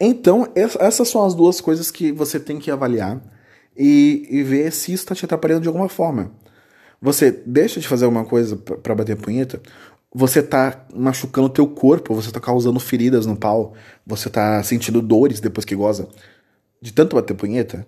Então, 0.00 0.48
essas 0.54 1.08
são 1.08 1.24
as 1.24 1.34
duas 1.34 1.60
coisas 1.60 1.90
que 1.90 2.10
você 2.10 2.40
tem 2.40 2.58
que 2.58 2.70
avaliar 2.70 3.20
e, 3.76 4.26
e 4.30 4.42
ver 4.42 4.72
se 4.72 4.92
isso 4.92 5.04
está 5.04 5.14
te 5.14 5.24
atrapalhando 5.24 5.62
de 5.62 5.68
alguma 5.68 5.88
forma. 5.88 6.32
Você 7.00 7.30
deixa 7.30 7.80
de 7.80 7.88
fazer 7.88 8.04
alguma 8.04 8.24
coisa 8.24 8.56
para 8.56 8.94
bater 8.94 9.16
punheta, 9.16 9.60
você 10.14 10.42
tá 10.42 10.86
machucando 10.94 11.46
o 11.46 11.50
teu 11.50 11.66
corpo, 11.66 12.14
você 12.14 12.30
tá 12.30 12.38
causando 12.38 12.78
feridas 12.78 13.26
no 13.26 13.36
pau, 13.36 13.74
você 14.06 14.28
tá 14.28 14.62
sentindo 14.62 15.00
dores 15.00 15.40
depois 15.40 15.64
que 15.64 15.74
goza 15.74 16.08
de 16.80 16.92
tanto 16.92 17.16
bater 17.16 17.34
punheta. 17.34 17.86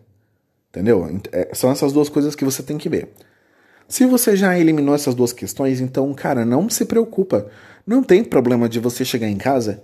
Entendeu? 0.70 1.06
É, 1.30 1.50
são 1.54 1.70
essas 1.70 1.92
duas 1.92 2.08
coisas 2.08 2.34
que 2.34 2.44
você 2.44 2.62
tem 2.62 2.78
que 2.78 2.88
ver. 2.88 3.12
Se 3.86 4.06
você 4.06 4.36
já 4.36 4.58
eliminou 4.58 4.94
essas 4.94 5.14
duas 5.14 5.32
questões, 5.32 5.80
então, 5.80 6.12
cara, 6.14 6.44
não 6.44 6.68
se 6.70 6.84
preocupa. 6.84 7.48
Não 7.86 8.02
tem 8.02 8.24
problema 8.24 8.68
de 8.68 8.80
você 8.80 9.04
chegar 9.04 9.28
em 9.28 9.36
casa 9.36 9.82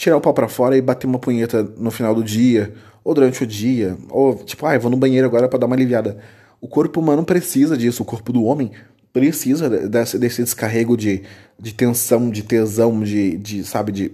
tirar 0.00 0.16
o 0.16 0.20
pau 0.20 0.32
para 0.32 0.48
fora 0.48 0.78
e 0.78 0.80
bater 0.80 1.06
uma 1.06 1.18
punheta 1.18 1.62
no 1.76 1.90
final 1.90 2.14
do 2.14 2.24
dia, 2.24 2.72
ou 3.04 3.12
durante 3.12 3.44
o 3.44 3.46
dia, 3.46 3.98
ou 4.08 4.34
tipo, 4.34 4.64
ah, 4.64 4.78
vou 4.78 4.90
no 4.90 4.96
banheiro 4.96 5.26
agora 5.26 5.46
para 5.46 5.58
dar 5.58 5.66
uma 5.66 5.76
aliviada. 5.76 6.16
O 6.58 6.66
corpo 6.66 7.00
humano 7.00 7.22
precisa 7.22 7.76
disso, 7.76 8.02
o 8.02 8.06
corpo 8.06 8.32
do 8.32 8.44
homem 8.44 8.70
precisa 9.12 9.68
desse, 9.68 10.18
desse 10.18 10.42
descarrego 10.42 10.96
de, 10.96 11.22
de 11.58 11.74
tensão, 11.74 12.30
de 12.30 12.42
tesão, 12.42 13.02
de, 13.02 13.36
de, 13.36 13.62
sabe, 13.62 13.92
de. 13.92 14.12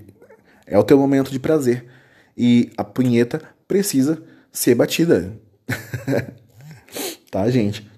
É 0.67 0.77
o 0.77 0.83
teu 0.83 0.99
momento 0.99 1.31
de 1.31 1.39
prazer. 1.39 1.85
E 2.37 2.73
a 2.77 2.83
punheta 2.83 3.41
precisa 3.69 4.21
ser 4.51 4.75
batida. 4.75 5.33
tá, 7.31 7.49
gente? 7.49 7.89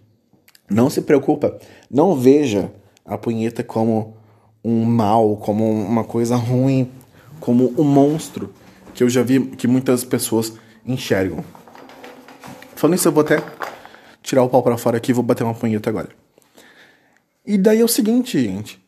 Não 0.68 0.90
se 0.90 1.00
preocupa. 1.00 1.58
Não 1.90 2.14
veja 2.14 2.70
a 3.02 3.16
punheta 3.16 3.62
como 3.64 4.14
um 4.62 4.84
mal, 4.84 5.38
como 5.38 5.70
uma 5.70 6.04
coisa 6.04 6.36
ruim 6.36 6.90
como 7.40 7.74
um 7.78 7.84
monstro 7.84 8.52
que 8.94 9.02
eu 9.02 9.08
já 9.08 9.22
vi 9.22 9.40
que 9.40 9.68
muitas 9.68 10.04
pessoas 10.04 10.52
enxergam. 10.84 11.44
Falando 12.74 12.96
isso, 12.96 13.08
eu 13.08 13.12
vou 13.12 13.22
até 13.22 13.42
tirar 14.22 14.42
o 14.42 14.48
pau 14.48 14.62
para 14.62 14.76
fora 14.76 14.96
aqui 14.96 15.10
e 15.10 15.14
vou 15.14 15.22
bater 15.22 15.44
uma 15.44 15.54
punheta 15.54 15.90
agora. 15.90 16.08
E 17.46 17.56
daí 17.56 17.80
é 17.80 17.84
o 17.84 17.88
seguinte, 17.88 18.40
gente. 18.40 18.82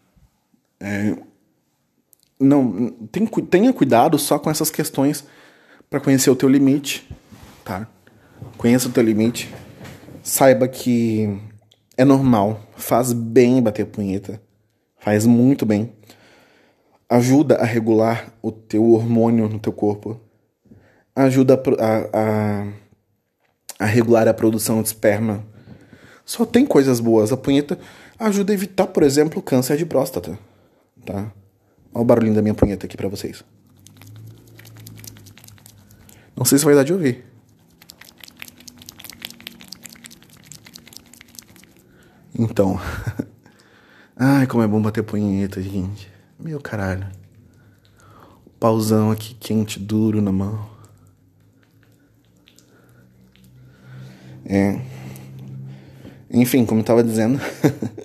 É, 0.78 1.16
não 2.38 2.90
tem, 3.12 3.26
tenha 3.26 3.72
cuidado 3.72 4.18
só 4.18 4.38
com 4.38 4.50
essas 4.50 4.70
questões 4.70 5.24
para 5.88 6.00
conhecer 6.00 6.30
o 6.30 6.36
teu 6.36 6.48
limite, 6.48 7.08
tá? 7.64 7.86
Conheça 8.56 8.88
o 8.88 8.92
teu 8.92 9.02
limite. 9.02 9.52
Saiba 10.22 10.68
que 10.68 11.38
é 11.96 12.04
normal, 12.04 12.60
faz 12.76 13.12
bem 13.12 13.62
bater 13.62 13.86
punheta, 13.86 14.40
faz 14.98 15.26
muito 15.26 15.66
bem. 15.66 15.92
Ajuda 17.10 17.56
a 17.56 17.64
regular 17.64 18.32
o 18.40 18.52
teu 18.52 18.92
hormônio 18.92 19.48
no 19.48 19.58
teu 19.58 19.72
corpo. 19.72 20.20
Ajuda 21.12 21.60
a, 21.80 22.18
a, 22.20 22.72
a 23.80 23.84
regular 23.84 24.28
a 24.28 24.32
produção 24.32 24.80
de 24.80 24.86
esperma. 24.86 25.44
Só 26.24 26.46
tem 26.46 26.64
coisas 26.64 27.00
boas. 27.00 27.32
A 27.32 27.36
punheta 27.36 27.76
ajuda 28.16 28.52
a 28.52 28.54
evitar, 28.54 28.86
por 28.86 29.02
exemplo, 29.02 29.42
câncer 29.42 29.76
de 29.76 29.84
próstata, 29.84 30.38
tá? 31.04 31.32
Olha 31.92 32.02
o 32.02 32.04
barulhinho 32.04 32.36
da 32.36 32.42
minha 32.42 32.54
punheta 32.54 32.86
aqui 32.86 32.96
para 32.96 33.08
vocês. 33.08 33.42
Não 36.36 36.44
sei 36.44 36.58
se 36.58 36.64
vai 36.64 36.76
dar 36.76 36.84
de 36.84 36.92
ouvir. 36.92 37.24
Então. 42.38 42.80
Ai, 44.14 44.46
como 44.46 44.62
é 44.62 44.68
bom 44.68 44.80
bater 44.80 45.02
punheta, 45.02 45.60
gente. 45.60 46.19
Meu 46.42 46.58
caralho. 46.58 47.06
Pauzão 48.58 49.10
aqui 49.10 49.34
quente, 49.34 49.78
duro 49.78 50.22
na 50.22 50.32
mão. 50.32 50.70
É. 54.46 54.80
Enfim, 56.30 56.64
como 56.64 56.80
eu 56.80 56.84
tava 56.84 57.04
dizendo. 57.04 57.38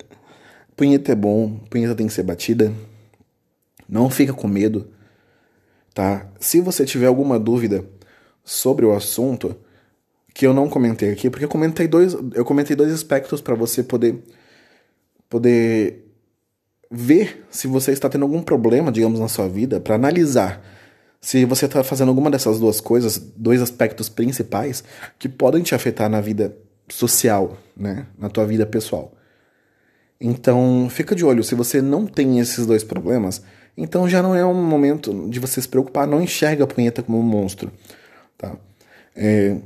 punheta 0.76 1.12
é 1.12 1.14
bom, 1.14 1.58
punheta 1.70 1.94
tem 1.94 2.06
que 2.06 2.12
ser 2.12 2.24
batida. 2.24 2.74
Não 3.88 4.10
fica 4.10 4.34
com 4.34 4.46
medo, 4.46 4.92
tá? 5.94 6.28
Se 6.38 6.60
você 6.60 6.84
tiver 6.84 7.06
alguma 7.06 7.38
dúvida 7.38 7.86
sobre 8.44 8.84
o 8.84 8.94
assunto 8.94 9.56
que 10.34 10.46
eu 10.46 10.52
não 10.52 10.68
comentei 10.68 11.10
aqui, 11.10 11.30
porque 11.30 11.46
eu 11.46 11.48
comentei 11.48 11.88
dois, 11.88 12.12
eu 12.34 12.44
comentei 12.44 12.76
dois 12.76 12.92
aspectos 12.92 13.40
para 13.40 13.54
você 13.54 13.82
poder 13.82 14.22
poder 15.28 16.05
ver 16.90 17.44
se 17.50 17.66
você 17.66 17.92
está 17.92 18.08
tendo 18.08 18.22
algum 18.22 18.42
problema, 18.42 18.92
digamos, 18.92 19.20
na 19.20 19.28
sua 19.28 19.48
vida, 19.48 19.80
para 19.80 19.94
analisar 19.94 20.62
se 21.20 21.44
você 21.44 21.66
está 21.66 21.82
fazendo 21.82 22.08
alguma 22.08 22.30
dessas 22.30 22.60
duas 22.60 22.80
coisas, 22.80 23.18
dois 23.18 23.60
aspectos 23.60 24.08
principais 24.08 24.84
que 25.18 25.28
podem 25.28 25.62
te 25.62 25.74
afetar 25.74 26.08
na 26.08 26.20
vida 26.20 26.56
social, 26.88 27.58
né, 27.76 28.06
na 28.18 28.28
tua 28.28 28.46
vida 28.46 28.64
pessoal. 28.64 29.12
Então, 30.20 30.86
fica 30.88 31.14
de 31.14 31.24
olho, 31.24 31.42
se 31.42 31.54
você 31.54 31.82
não 31.82 32.06
tem 32.06 32.38
esses 32.38 32.64
dois 32.64 32.84
problemas, 32.84 33.42
então 33.76 34.08
já 34.08 34.22
não 34.22 34.34
é 34.34 34.44
um 34.44 34.54
momento 34.54 35.28
de 35.28 35.38
você 35.38 35.60
se 35.60 35.68
preocupar, 35.68 36.06
não 36.06 36.22
enxerga 36.22 36.64
a 36.64 36.66
punheta 36.66 37.02
como 37.02 37.18
um 37.18 37.22
monstro. 37.22 37.70
Tá? 38.38 38.56
É... 39.14 39.56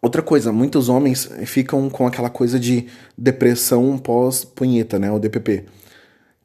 Outra 0.00 0.22
coisa, 0.22 0.52
muitos 0.52 0.88
homens 0.88 1.28
ficam 1.44 1.88
com 1.90 2.06
aquela 2.06 2.30
coisa 2.30 2.58
de 2.58 2.86
depressão 3.16 3.98
pós-punheta, 3.98 4.96
né? 4.96 5.10
O 5.10 5.18
DPP. 5.18 5.64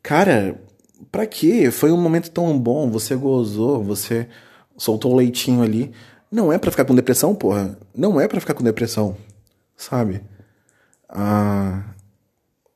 Cara, 0.04 0.62
pra 1.12 1.26
quê? 1.26 1.72
Foi 1.72 1.92
um 1.92 2.02
momento 2.02 2.30
tão 2.30 2.60
bom, 2.60 2.92
você 2.92 3.16
gozou, 3.16 3.84
você 3.84 4.28
soltou 4.78 5.14
o 5.14 5.16
leitinho 5.16 5.64
ali. 5.64 5.92
Não 6.30 6.52
é 6.52 6.58
para 6.58 6.72
ficar 6.72 6.86
com 6.86 6.94
depressão, 6.94 7.34
porra. 7.34 7.78
Não 7.96 8.20
é 8.20 8.28
para 8.28 8.40
ficar 8.42 8.54
com 8.54 8.64
depressão, 8.64 9.16
sabe? 9.78 10.22
Ah, 11.10 11.84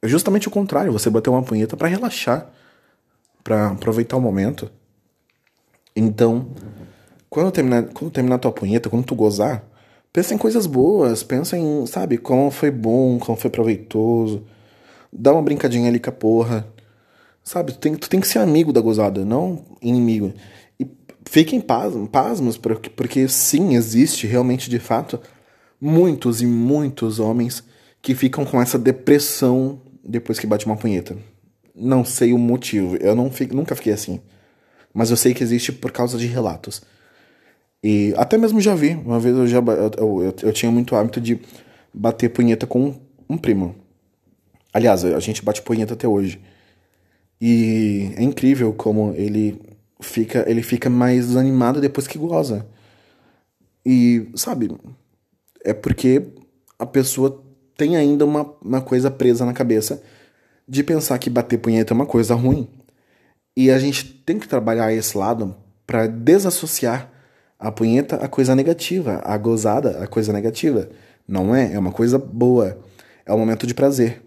é 0.02 0.08
justamente 0.08 0.48
o 0.48 0.52
contrário, 0.52 0.92
você 0.92 1.10
bateu 1.10 1.34
uma 1.34 1.44
punheta 1.44 1.76
para 1.76 1.88
relaxar 1.88 2.50
para 3.48 3.68
aproveitar 3.70 4.18
o 4.18 4.22
momento. 4.22 4.70
Então, 5.96 6.50
quando 7.30 7.50
terminar, 7.50 7.84
quando 7.94 8.12
terminar 8.12 8.40
tua 8.40 8.52
punheta, 8.52 8.90
quando 8.90 9.06
tu 9.06 9.16
gozar, 9.16 9.64
pensa 10.12 10.34
em 10.34 10.38
coisas 10.38 10.68
boas, 10.68 11.24
pensa 11.24 11.58
em, 11.58 11.86
sabe, 11.86 12.18
como 12.18 12.52
foi 12.52 12.70
bom, 12.70 13.18
como 13.18 13.38
foi 13.38 13.50
proveitoso. 13.50 14.46
Dá 15.14 15.32
uma 15.32 15.42
brincadinha 15.42 15.88
ali 15.88 15.98
com 15.98 16.10
a 16.10 16.14
porra. 16.14 16.68
Sabe, 17.48 17.72
tu 17.72 17.80
tem, 17.80 17.96
tu 17.96 18.10
tem 18.10 18.20
que 18.20 18.28
ser 18.28 18.40
amigo 18.40 18.74
da 18.74 18.82
gozada, 18.82 19.24
não 19.24 19.64
inimigo. 19.82 20.34
E 20.78 20.86
fiquem 21.26 21.62
pasmos, 21.62 22.58
porque, 22.58 22.90
porque 22.90 23.26
sim, 23.30 23.74
existe 23.74 24.28
realmente, 24.28 24.70
de 24.70 24.80
fato, 24.80 25.18
muitos 25.80 26.42
e 26.42 26.46
muitos 26.46 27.22
homens 27.22 27.64
que 28.02 28.14
ficam 28.14 28.44
com 28.44 28.62
essa 28.62 28.78
depressão 28.78 29.82
depois 30.04 30.38
que 30.38 30.46
bate 30.46 30.66
uma 30.66 30.76
punheta. 30.76 31.16
Não 31.74 32.04
sei 32.04 32.34
o 32.34 32.38
motivo. 32.38 32.98
Eu 32.98 33.16
não 33.16 33.32
fico, 33.32 33.56
nunca 33.56 33.78
fiquei 33.78 33.94
assim. 33.94 34.20
Mas 34.94 35.10
eu 35.10 35.16
sei 35.16 35.34
que 35.34 35.42
existe 35.42 35.72
por 35.72 35.94
causa 35.94 36.18
de 36.18 36.28
relatos. 36.28 36.82
E 37.82 38.14
até 38.18 38.38
mesmo 38.38 38.60
já 38.60 38.76
vi. 38.76 38.94
Uma 38.94 39.22
vez 39.22 39.38
eu 39.38 39.48
já 39.48 39.60
eu, 39.60 40.22
eu, 40.22 40.36
eu 40.44 40.52
tinha 40.52 40.70
muito 40.70 40.98
hábito 40.98 41.22
de 41.22 41.40
bater 41.94 42.28
punheta 42.28 42.68
com 42.68 42.94
um 43.30 43.38
primo. 43.38 43.74
Aliás, 44.74 45.06
a 45.06 45.20
gente 45.22 45.46
bate 45.46 45.62
punheta 45.62 45.94
até 45.94 46.06
hoje. 46.06 46.42
E 47.40 48.14
é 48.16 48.24
incrível 48.24 48.74
como 48.74 49.14
ele 49.16 49.62
fica, 50.00 50.44
ele 50.50 50.64
fica 50.64 50.90
mais 50.90 51.36
animado 51.36 51.80
depois 51.80 52.08
que 52.08 52.18
goza. 52.18 52.66
E, 53.86 54.30
sabe, 54.36 54.76
é 55.64 55.74
porque 55.74 56.24
a 56.78 56.86
pessoa 56.86 57.44
tem 57.78 57.96
ainda 57.96 58.26
uma, 58.26 58.54
uma 58.62 58.82
coisa 58.82 59.10
presa 59.10 59.46
na 59.46 59.54
cabeça 59.54 60.02
de 60.68 60.84
pensar 60.84 61.18
que 61.20 61.30
bater 61.30 61.58
punheta 61.58 61.94
é 61.94 61.96
uma 61.96 62.06
coisa 62.06 62.36
ruim. 62.36 62.68
E 63.56 63.72
a 63.72 63.80
gente 63.80 64.04
tem 64.04 64.38
que 64.38 64.48
trabalhar 64.48 64.92
esse 64.94 65.18
lado 65.18 65.56
para 65.86 66.08
desassociar 66.08 67.10
a 67.58 67.72
punheta 67.72 68.18
a 68.18 68.28
coisa 68.28 68.54
negativa, 68.54 69.22
a 69.24 69.38
gozada 69.38 70.04
a 70.04 70.08
coisa 70.08 70.34
negativa. 70.34 70.90
Não 71.28 71.56
é, 71.56 71.74
é 71.74 71.80
uma 71.80 71.92
coisa 71.92 72.18
boa. 72.18 72.78
É 73.26 73.34
um 73.34 73.38
momento 73.38 73.66
de 73.66 73.74
prazer. 73.74 74.22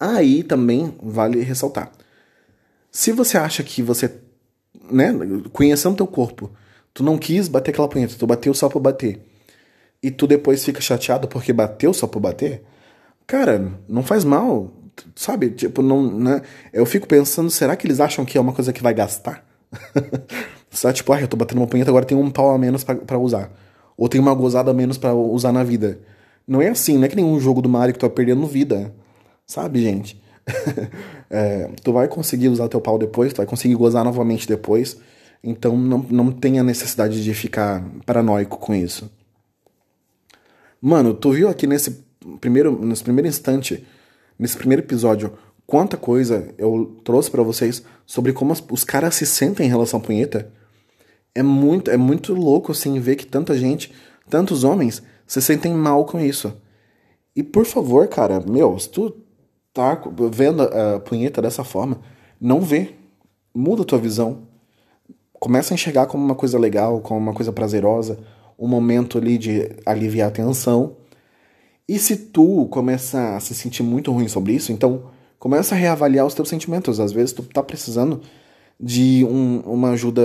Aí 0.00 0.42
também 0.42 0.96
vale 1.02 1.42
ressaltar. 1.42 1.92
Se 2.90 3.12
você 3.12 3.36
acha 3.36 3.62
que 3.62 3.82
você, 3.82 4.10
né, 4.90 5.12
conhecendo 5.52 5.96
teu 5.96 6.06
corpo, 6.06 6.50
tu 6.92 7.04
não 7.04 7.18
quis 7.18 7.46
bater 7.46 7.70
aquela 7.70 7.88
punheta, 7.88 8.16
tu 8.18 8.26
bateu 8.26 8.52
só 8.54 8.68
por 8.68 8.80
bater, 8.80 9.20
e 10.02 10.10
tu 10.10 10.26
depois 10.26 10.64
fica 10.64 10.80
chateado 10.80 11.28
porque 11.28 11.52
bateu 11.52 11.92
só 11.92 12.06
por 12.06 12.18
bater, 12.18 12.64
cara, 13.26 13.78
não 13.86 14.02
faz 14.02 14.24
mal 14.24 14.72
sabe? 15.14 15.50
Tipo, 15.50 15.82
não, 15.82 16.10
né? 16.10 16.42
Eu 16.72 16.84
fico 16.86 17.06
pensando, 17.06 17.50
será 17.50 17.76
que 17.76 17.86
eles 17.86 18.00
acham 18.00 18.24
que 18.24 18.36
é 18.36 18.40
uma 18.40 18.52
coisa 18.52 18.72
que 18.72 18.82
vai 18.82 18.94
gastar? 18.94 19.44
Só 20.70 20.92
tipo, 20.92 21.12
ah, 21.12 21.20
eu 21.20 21.28
tô 21.28 21.36
batendo 21.36 21.58
uma 21.58 21.66
punheta, 21.66 21.90
agora 21.90 22.04
tem 22.04 22.16
um 22.16 22.30
pau 22.30 22.50
a 22.50 22.58
menos 22.58 22.84
para 22.84 23.18
usar. 23.18 23.50
Ou 23.96 24.08
tem 24.08 24.20
uma 24.20 24.34
gozada 24.34 24.70
a 24.70 24.74
menos 24.74 24.98
para 24.98 25.14
usar 25.14 25.52
na 25.52 25.64
vida. 25.64 26.00
Não 26.46 26.62
é 26.62 26.68
assim, 26.68 26.96
não 26.96 27.04
é 27.04 27.08
que 27.08 27.16
nem 27.16 27.24
um 27.24 27.38
jogo 27.40 27.60
do 27.60 27.68
Mario 27.68 27.92
que 27.92 27.98
tu 27.98 28.08
tá 28.08 28.14
perdendo 28.14 28.46
vida. 28.46 28.92
Sabe, 29.50 29.82
gente? 29.82 30.22
é, 31.28 31.68
tu 31.82 31.92
vai 31.92 32.06
conseguir 32.06 32.48
usar 32.48 32.68
teu 32.68 32.80
pau 32.80 32.96
depois, 32.96 33.32
tu 33.32 33.38
vai 33.38 33.46
conseguir 33.46 33.74
gozar 33.74 34.04
novamente 34.04 34.46
depois. 34.46 34.96
Então 35.42 35.76
não, 35.76 35.98
não 36.08 36.30
tem 36.30 36.60
a 36.60 36.62
necessidade 36.62 37.20
de 37.24 37.34
ficar 37.34 37.84
paranoico 38.06 38.58
com 38.58 38.72
isso. 38.72 39.10
Mano, 40.80 41.14
tu 41.14 41.32
viu 41.32 41.48
aqui 41.48 41.66
nesse 41.66 42.00
primeiro, 42.40 42.80
nesse 42.86 43.02
primeiro 43.02 43.26
instante 43.26 43.84
nesse 44.38 44.56
primeiro 44.56 44.84
episódio 44.84 45.32
quanta 45.66 45.96
coisa 45.96 46.54
eu 46.56 47.00
trouxe 47.02 47.28
para 47.28 47.42
vocês 47.42 47.82
sobre 48.06 48.32
como 48.32 48.54
os 48.70 48.84
caras 48.84 49.16
se 49.16 49.26
sentem 49.26 49.66
em 49.66 49.70
relação 49.70 49.98
à 49.98 50.02
punheta. 50.02 50.48
É 51.34 51.42
muito, 51.42 51.90
é 51.90 51.96
muito 51.96 52.34
louco 52.34 52.70
assim 52.70 53.00
ver 53.00 53.16
que 53.16 53.26
tanta 53.26 53.58
gente, 53.58 53.92
tantos 54.28 54.62
homens, 54.62 55.02
se 55.26 55.42
sentem 55.42 55.74
mal 55.74 56.04
com 56.04 56.20
isso. 56.20 56.56
E 57.34 57.42
por 57.42 57.66
favor, 57.66 58.06
cara, 58.06 58.38
meu, 58.38 58.78
se 58.78 58.88
tu 58.88 59.12
tá 59.72 60.00
vendo 60.30 60.62
a 60.62 61.00
punheta 61.00 61.40
dessa 61.42 61.64
forma, 61.64 62.00
não 62.40 62.60
vê. 62.60 62.94
Muda 63.54 63.82
a 63.82 63.84
tua 63.84 63.98
visão. 63.98 64.42
Começa 65.32 65.72
a 65.72 65.76
enxergar 65.76 66.06
como 66.06 66.24
uma 66.24 66.34
coisa 66.34 66.58
legal, 66.58 67.00
como 67.00 67.18
uma 67.18 67.32
coisa 67.32 67.52
prazerosa, 67.52 68.18
um 68.58 68.68
momento 68.68 69.18
ali 69.18 69.36
de 69.36 69.70
aliviar 69.84 70.28
a 70.28 70.30
tensão 70.30 70.96
e 71.90 71.98
se 71.98 72.16
tu 72.16 72.68
começa 72.70 73.34
a 73.34 73.40
se 73.40 73.52
sentir 73.52 73.82
muito 73.82 74.12
ruim 74.12 74.28
sobre 74.28 74.52
isso, 74.52 74.70
então 74.70 75.10
começa 75.40 75.74
a 75.74 75.78
reavaliar 75.78 76.24
os 76.24 76.34
teus 76.34 76.48
sentimentos. 76.48 77.00
Às 77.00 77.10
vezes 77.10 77.32
tu 77.32 77.42
tá 77.42 77.64
precisando 77.64 78.20
de 78.78 79.24
um, 79.24 79.58
uma 79.66 79.90
ajuda, 79.90 80.22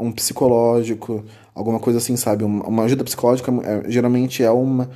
um 0.00 0.10
psicológico, 0.10 1.24
alguma 1.54 1.78
coisa 1.78 2.00
assim, 2.00 2.16
sabe? 2.16 2.42
Uma 2.42 2.82
ajuda 2.82 3.04
psicológica 3.04 3.52
é, 3.62 3.88
geralmente 3.88 4.42
é, 4.42 4.50
uma, 4.50 4.90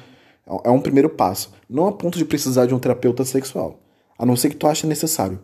é 0.64 0.70
um 0.70 0.80
primeiro 0.80 1.08
passo. 1.08 1.52
Não 1.70 1.86
a 1.86 1.92
ponto 1.92 2.18
de 2.18 2.24
precisar 2.24 2.66
de 2.66 2.74
um 2.74 2.80
terapeuta 2.80 3.24
sexual. 3.24 3.78
A 4.18 4.26
não 4.26 4.36
ser 4.36 4.50
que 4.50 4.56
tu 4.56 4.66
ache 4.66 4.86
necessário. 4.86 5.38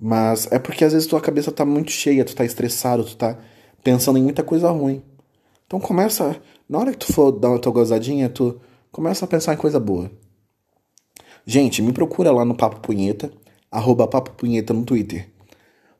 Mas 0.00 0.50
é 0.50 0.58
porque 0.58 0.84
às 0.84 0.92
vezes 0.92 1.06
tua 1.06 1.20
cabeça 1.20 1.52
tá 1.52 1.64
muito 1.64 1.90
cheia, 1.90 2.24
tu 2.24 2.34
tá 2.34 2.44
estressado, 2.44 3.04
tu 3.04 3.16
tá 3.16 3.38
pensando 3.82 4.18
em 4.18 4.22
muita 4.22 4.42
coisa 4.42 4.70
ruim. 4.70 5.02
Então 5.66 5.80
começa, 5.80 6.40
na 6.68 6.78
hora 6.78 6.92
que 6.92 6.98
tu 6.98 7.12
for 7.12 7.32
dar 7.32 7.50
uma 7.50 7.58
tua 7.58 7.72
gozadinha, 7.72 8.28
tu 8.28 8.60
começa 8.90 9.24
a 9.24 9.28
pensar 9.28 9.54
em 9.54 9.56
coisa 9.56 9.80
boa. 9.80 10.10
Gente, 11.46 11.82
me 11.82 11.92
procura 11.92 12.30
lá 12.30 12.44
no 12.44 12.54
Papo 12.54 12.80
Punheta, 12.80 13.32
arroba 13.70 14.06
Papo 14.06 14.32
Punheta 14.32 14.72
no 14.72 14.84
Twitter. 14.84 15.28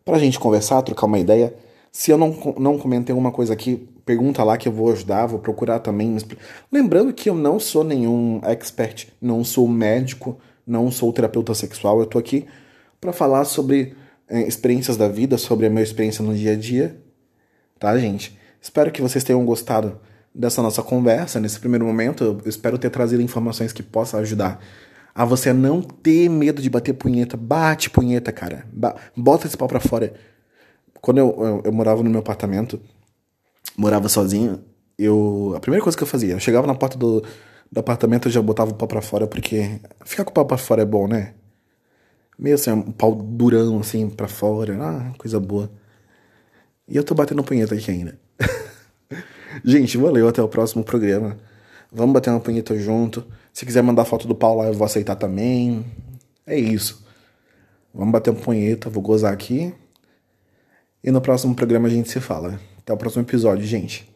pra 0.05 0.18
gente 0.18 0.38
conversar, 0.38 0.83
trocar 0.83 1.07
uma 1.07 1.18
ideia. 1.18 1.55
Se 1.90 2.11
eu 2.11 2.18
não, 2.18 2.37
não 2.59 2.79
comentei 2.79 3.12
alguma 3.12 3.31
coisa 3.31 3.53
aqui, 3.53 3.88
pergunta 4.05 4.42
lá 4.42 4.57
que 4.57 4.66
eu 4.68 4.73
vou 4.73 4.90
ajudar, 4.92 5.27
vou 5.27 5.38
procurar 5.38 5.79
também. 5.79 6.16
Lembrando 6.71 7.12
que 7.12 7.31
eu 7.31 7.35
não 7.35 7.59
sou 7.61 7.85
nenhum 7.85 8.40
expert, 8.42 9.09
não 9.21 9.45
sou 9.45 9.68
médico, 9.68 10.38
não 10.66 10.90
sou 10.90 11.12
terapeuta 11.12 11.55
sexual, 11.55 12.01
eu 12.01 12.07
tô 12.07 12.18
aqui 12.18 12.46
para 13.01 13.12
falar 13.12 13.44
sobre 13.44 13.94
é, 14.29 14.42
experiências 14.46 14.96
da 14.96 15.09
vida, 15.09 15.37
sobre 15.37 15.66
a 15.66 15.70
minha 15.70 15.83
experiência 15.83 16.25
no 16.25 16.35
dia 16.35 16.53
a 16.53 16.57
dia, 16.57 17.01
tá, 17.79 17.96
gente? 17.98 18.38
Espero 18.61 18.90
que 18.90 19.03
vocês 19.03 19.25
tenham 19.25 19.44
gostado 19.44 20.01
dessa 20.35 20.62
nossa 20.62 20.83
conversa 20.83 21.40
nesse 21.40 21.59
primeiro 21.59 21.85
momento. 21.85 22.22
Eu 22.22 22.40
espero 22.46 22.79
ter 22.79 22.90
trazido 22.90 23.20
informações 23.20 23.72
que 23.72 23.83
possam 23.83 24.20
ajudar 24.20 24.61
a 25.14 25.25
você 25.25 25.53
não 25.53 25.83
ter 25.83 26.29
medo 26.29 26.62
de 26.62 26.70
bater 26.70 26.92
punheta. 26.92 27.37
Bate 27.37 27.90
punheta, 27.90 28.31
cara. 28.31 28.64
Bota 29.16 29.48
esse 29.48 29.57
pau 29.57 29.66
pra 29.66 29.81
fora 29.81 30.14
quando 31.03 31.18
eu, 31.18 31.37
eu, 31.38 31.62
eu, 31.64 31.72
morava 31.72 32.03
no 32.03 32.09
meu 32.09 32.20
apartamento, 32.20 32.81
morava 33.77 34.09
sozinho, 34.09 34.62
eu. 34.96 35.53
A 35.57 35.61
primeira 35.61 35.83
coisa 35.83 35.98
que 35.98 36.05
eu 36.05 36.07
fazia, 36.07 36.35
eu 36.35 36.40
chegava 36.40 36.66
na 36.66 36.77
porta 36.77 36.96
do, 36.96 37.22
do 37.72 37.80
apartamento 37.80 38.28
e 38.28 38.30
já 38.30 38.42
botava 38.42 38.70
o 38.70 38.74
pau 38.74 38.87
pra 38.87 39.00
fora, 39.00 39.26
porque 39.26 39.80
ficar 40.04 40.24
com 40.24 40.30
o 40.30 40.35
pau 40.35 40.44
pra 40.44 40.58
fora 40.58 40.82
é 40.82 40.85
bom, 40.85 41.08
né? 41.08 41.32
Meio 42.38 42.54
assim, 42.54 42.70
um 42.70 42.92
pau 42.92 43.14
durão 43.14 43.80
assim 43.80 44.11
pra 44.11 44.28
fora, 44.28 44.76
ah, 44.78 45.12
coisa 45.16 45.40
boa. 45.40 45.70
E 46.87 46.96
eu 46.96 47.02
tô 47.02 47.14
batendo 47.14 47.42
punheta 47.42 47.74
aqui 47.74 47.90
ainda. 47.90 48.18
Gente, 49.64 49.96
valeu, 49.96 50.28
até 50.28 50.42
o 50.42 50.48
próximo 50.48 50.85
programa. 50.85 51.38
Vamos 51.90 52.12
bater 52.12 52.28
uma 52.28 52.40
punheta 52.40 52.78
junto. 52.78 53.24
Se 53.52 53.64
quiser 53.64 53.82
mandar 53.82 54.04
foto 54.04 54.28
do 54.28 54.35
pau 54.35 54.56
lá, 54.56 54.66
eu 54.66 54.74
vou 54.74 54.85
aceitar 54.85 55.16
também. 55.16 55.85
É 56.46 56.58
isso. 56.58 57.02
Vamos 57.94 58.12
bater 58.12 58.30
uma 58.30 58.40
punheta, 58.40 58.90
vou 58.90 59.02
gozar 59.02 59.32
aqui. 59.32 59.74
E 61.02 61.11
no 61.11 61.20
próximo 61.22 61.54
programa 61.54 61.88
a 61.88 61.90
gente 61.90 62.11
se 62.11 62.20
fala. 62.20 62.61
Até 62.78 62.92
o 62.92 62.96
próximo 62.96 63.22
episódio, 63.22 63.64
gente. 63.64 64.12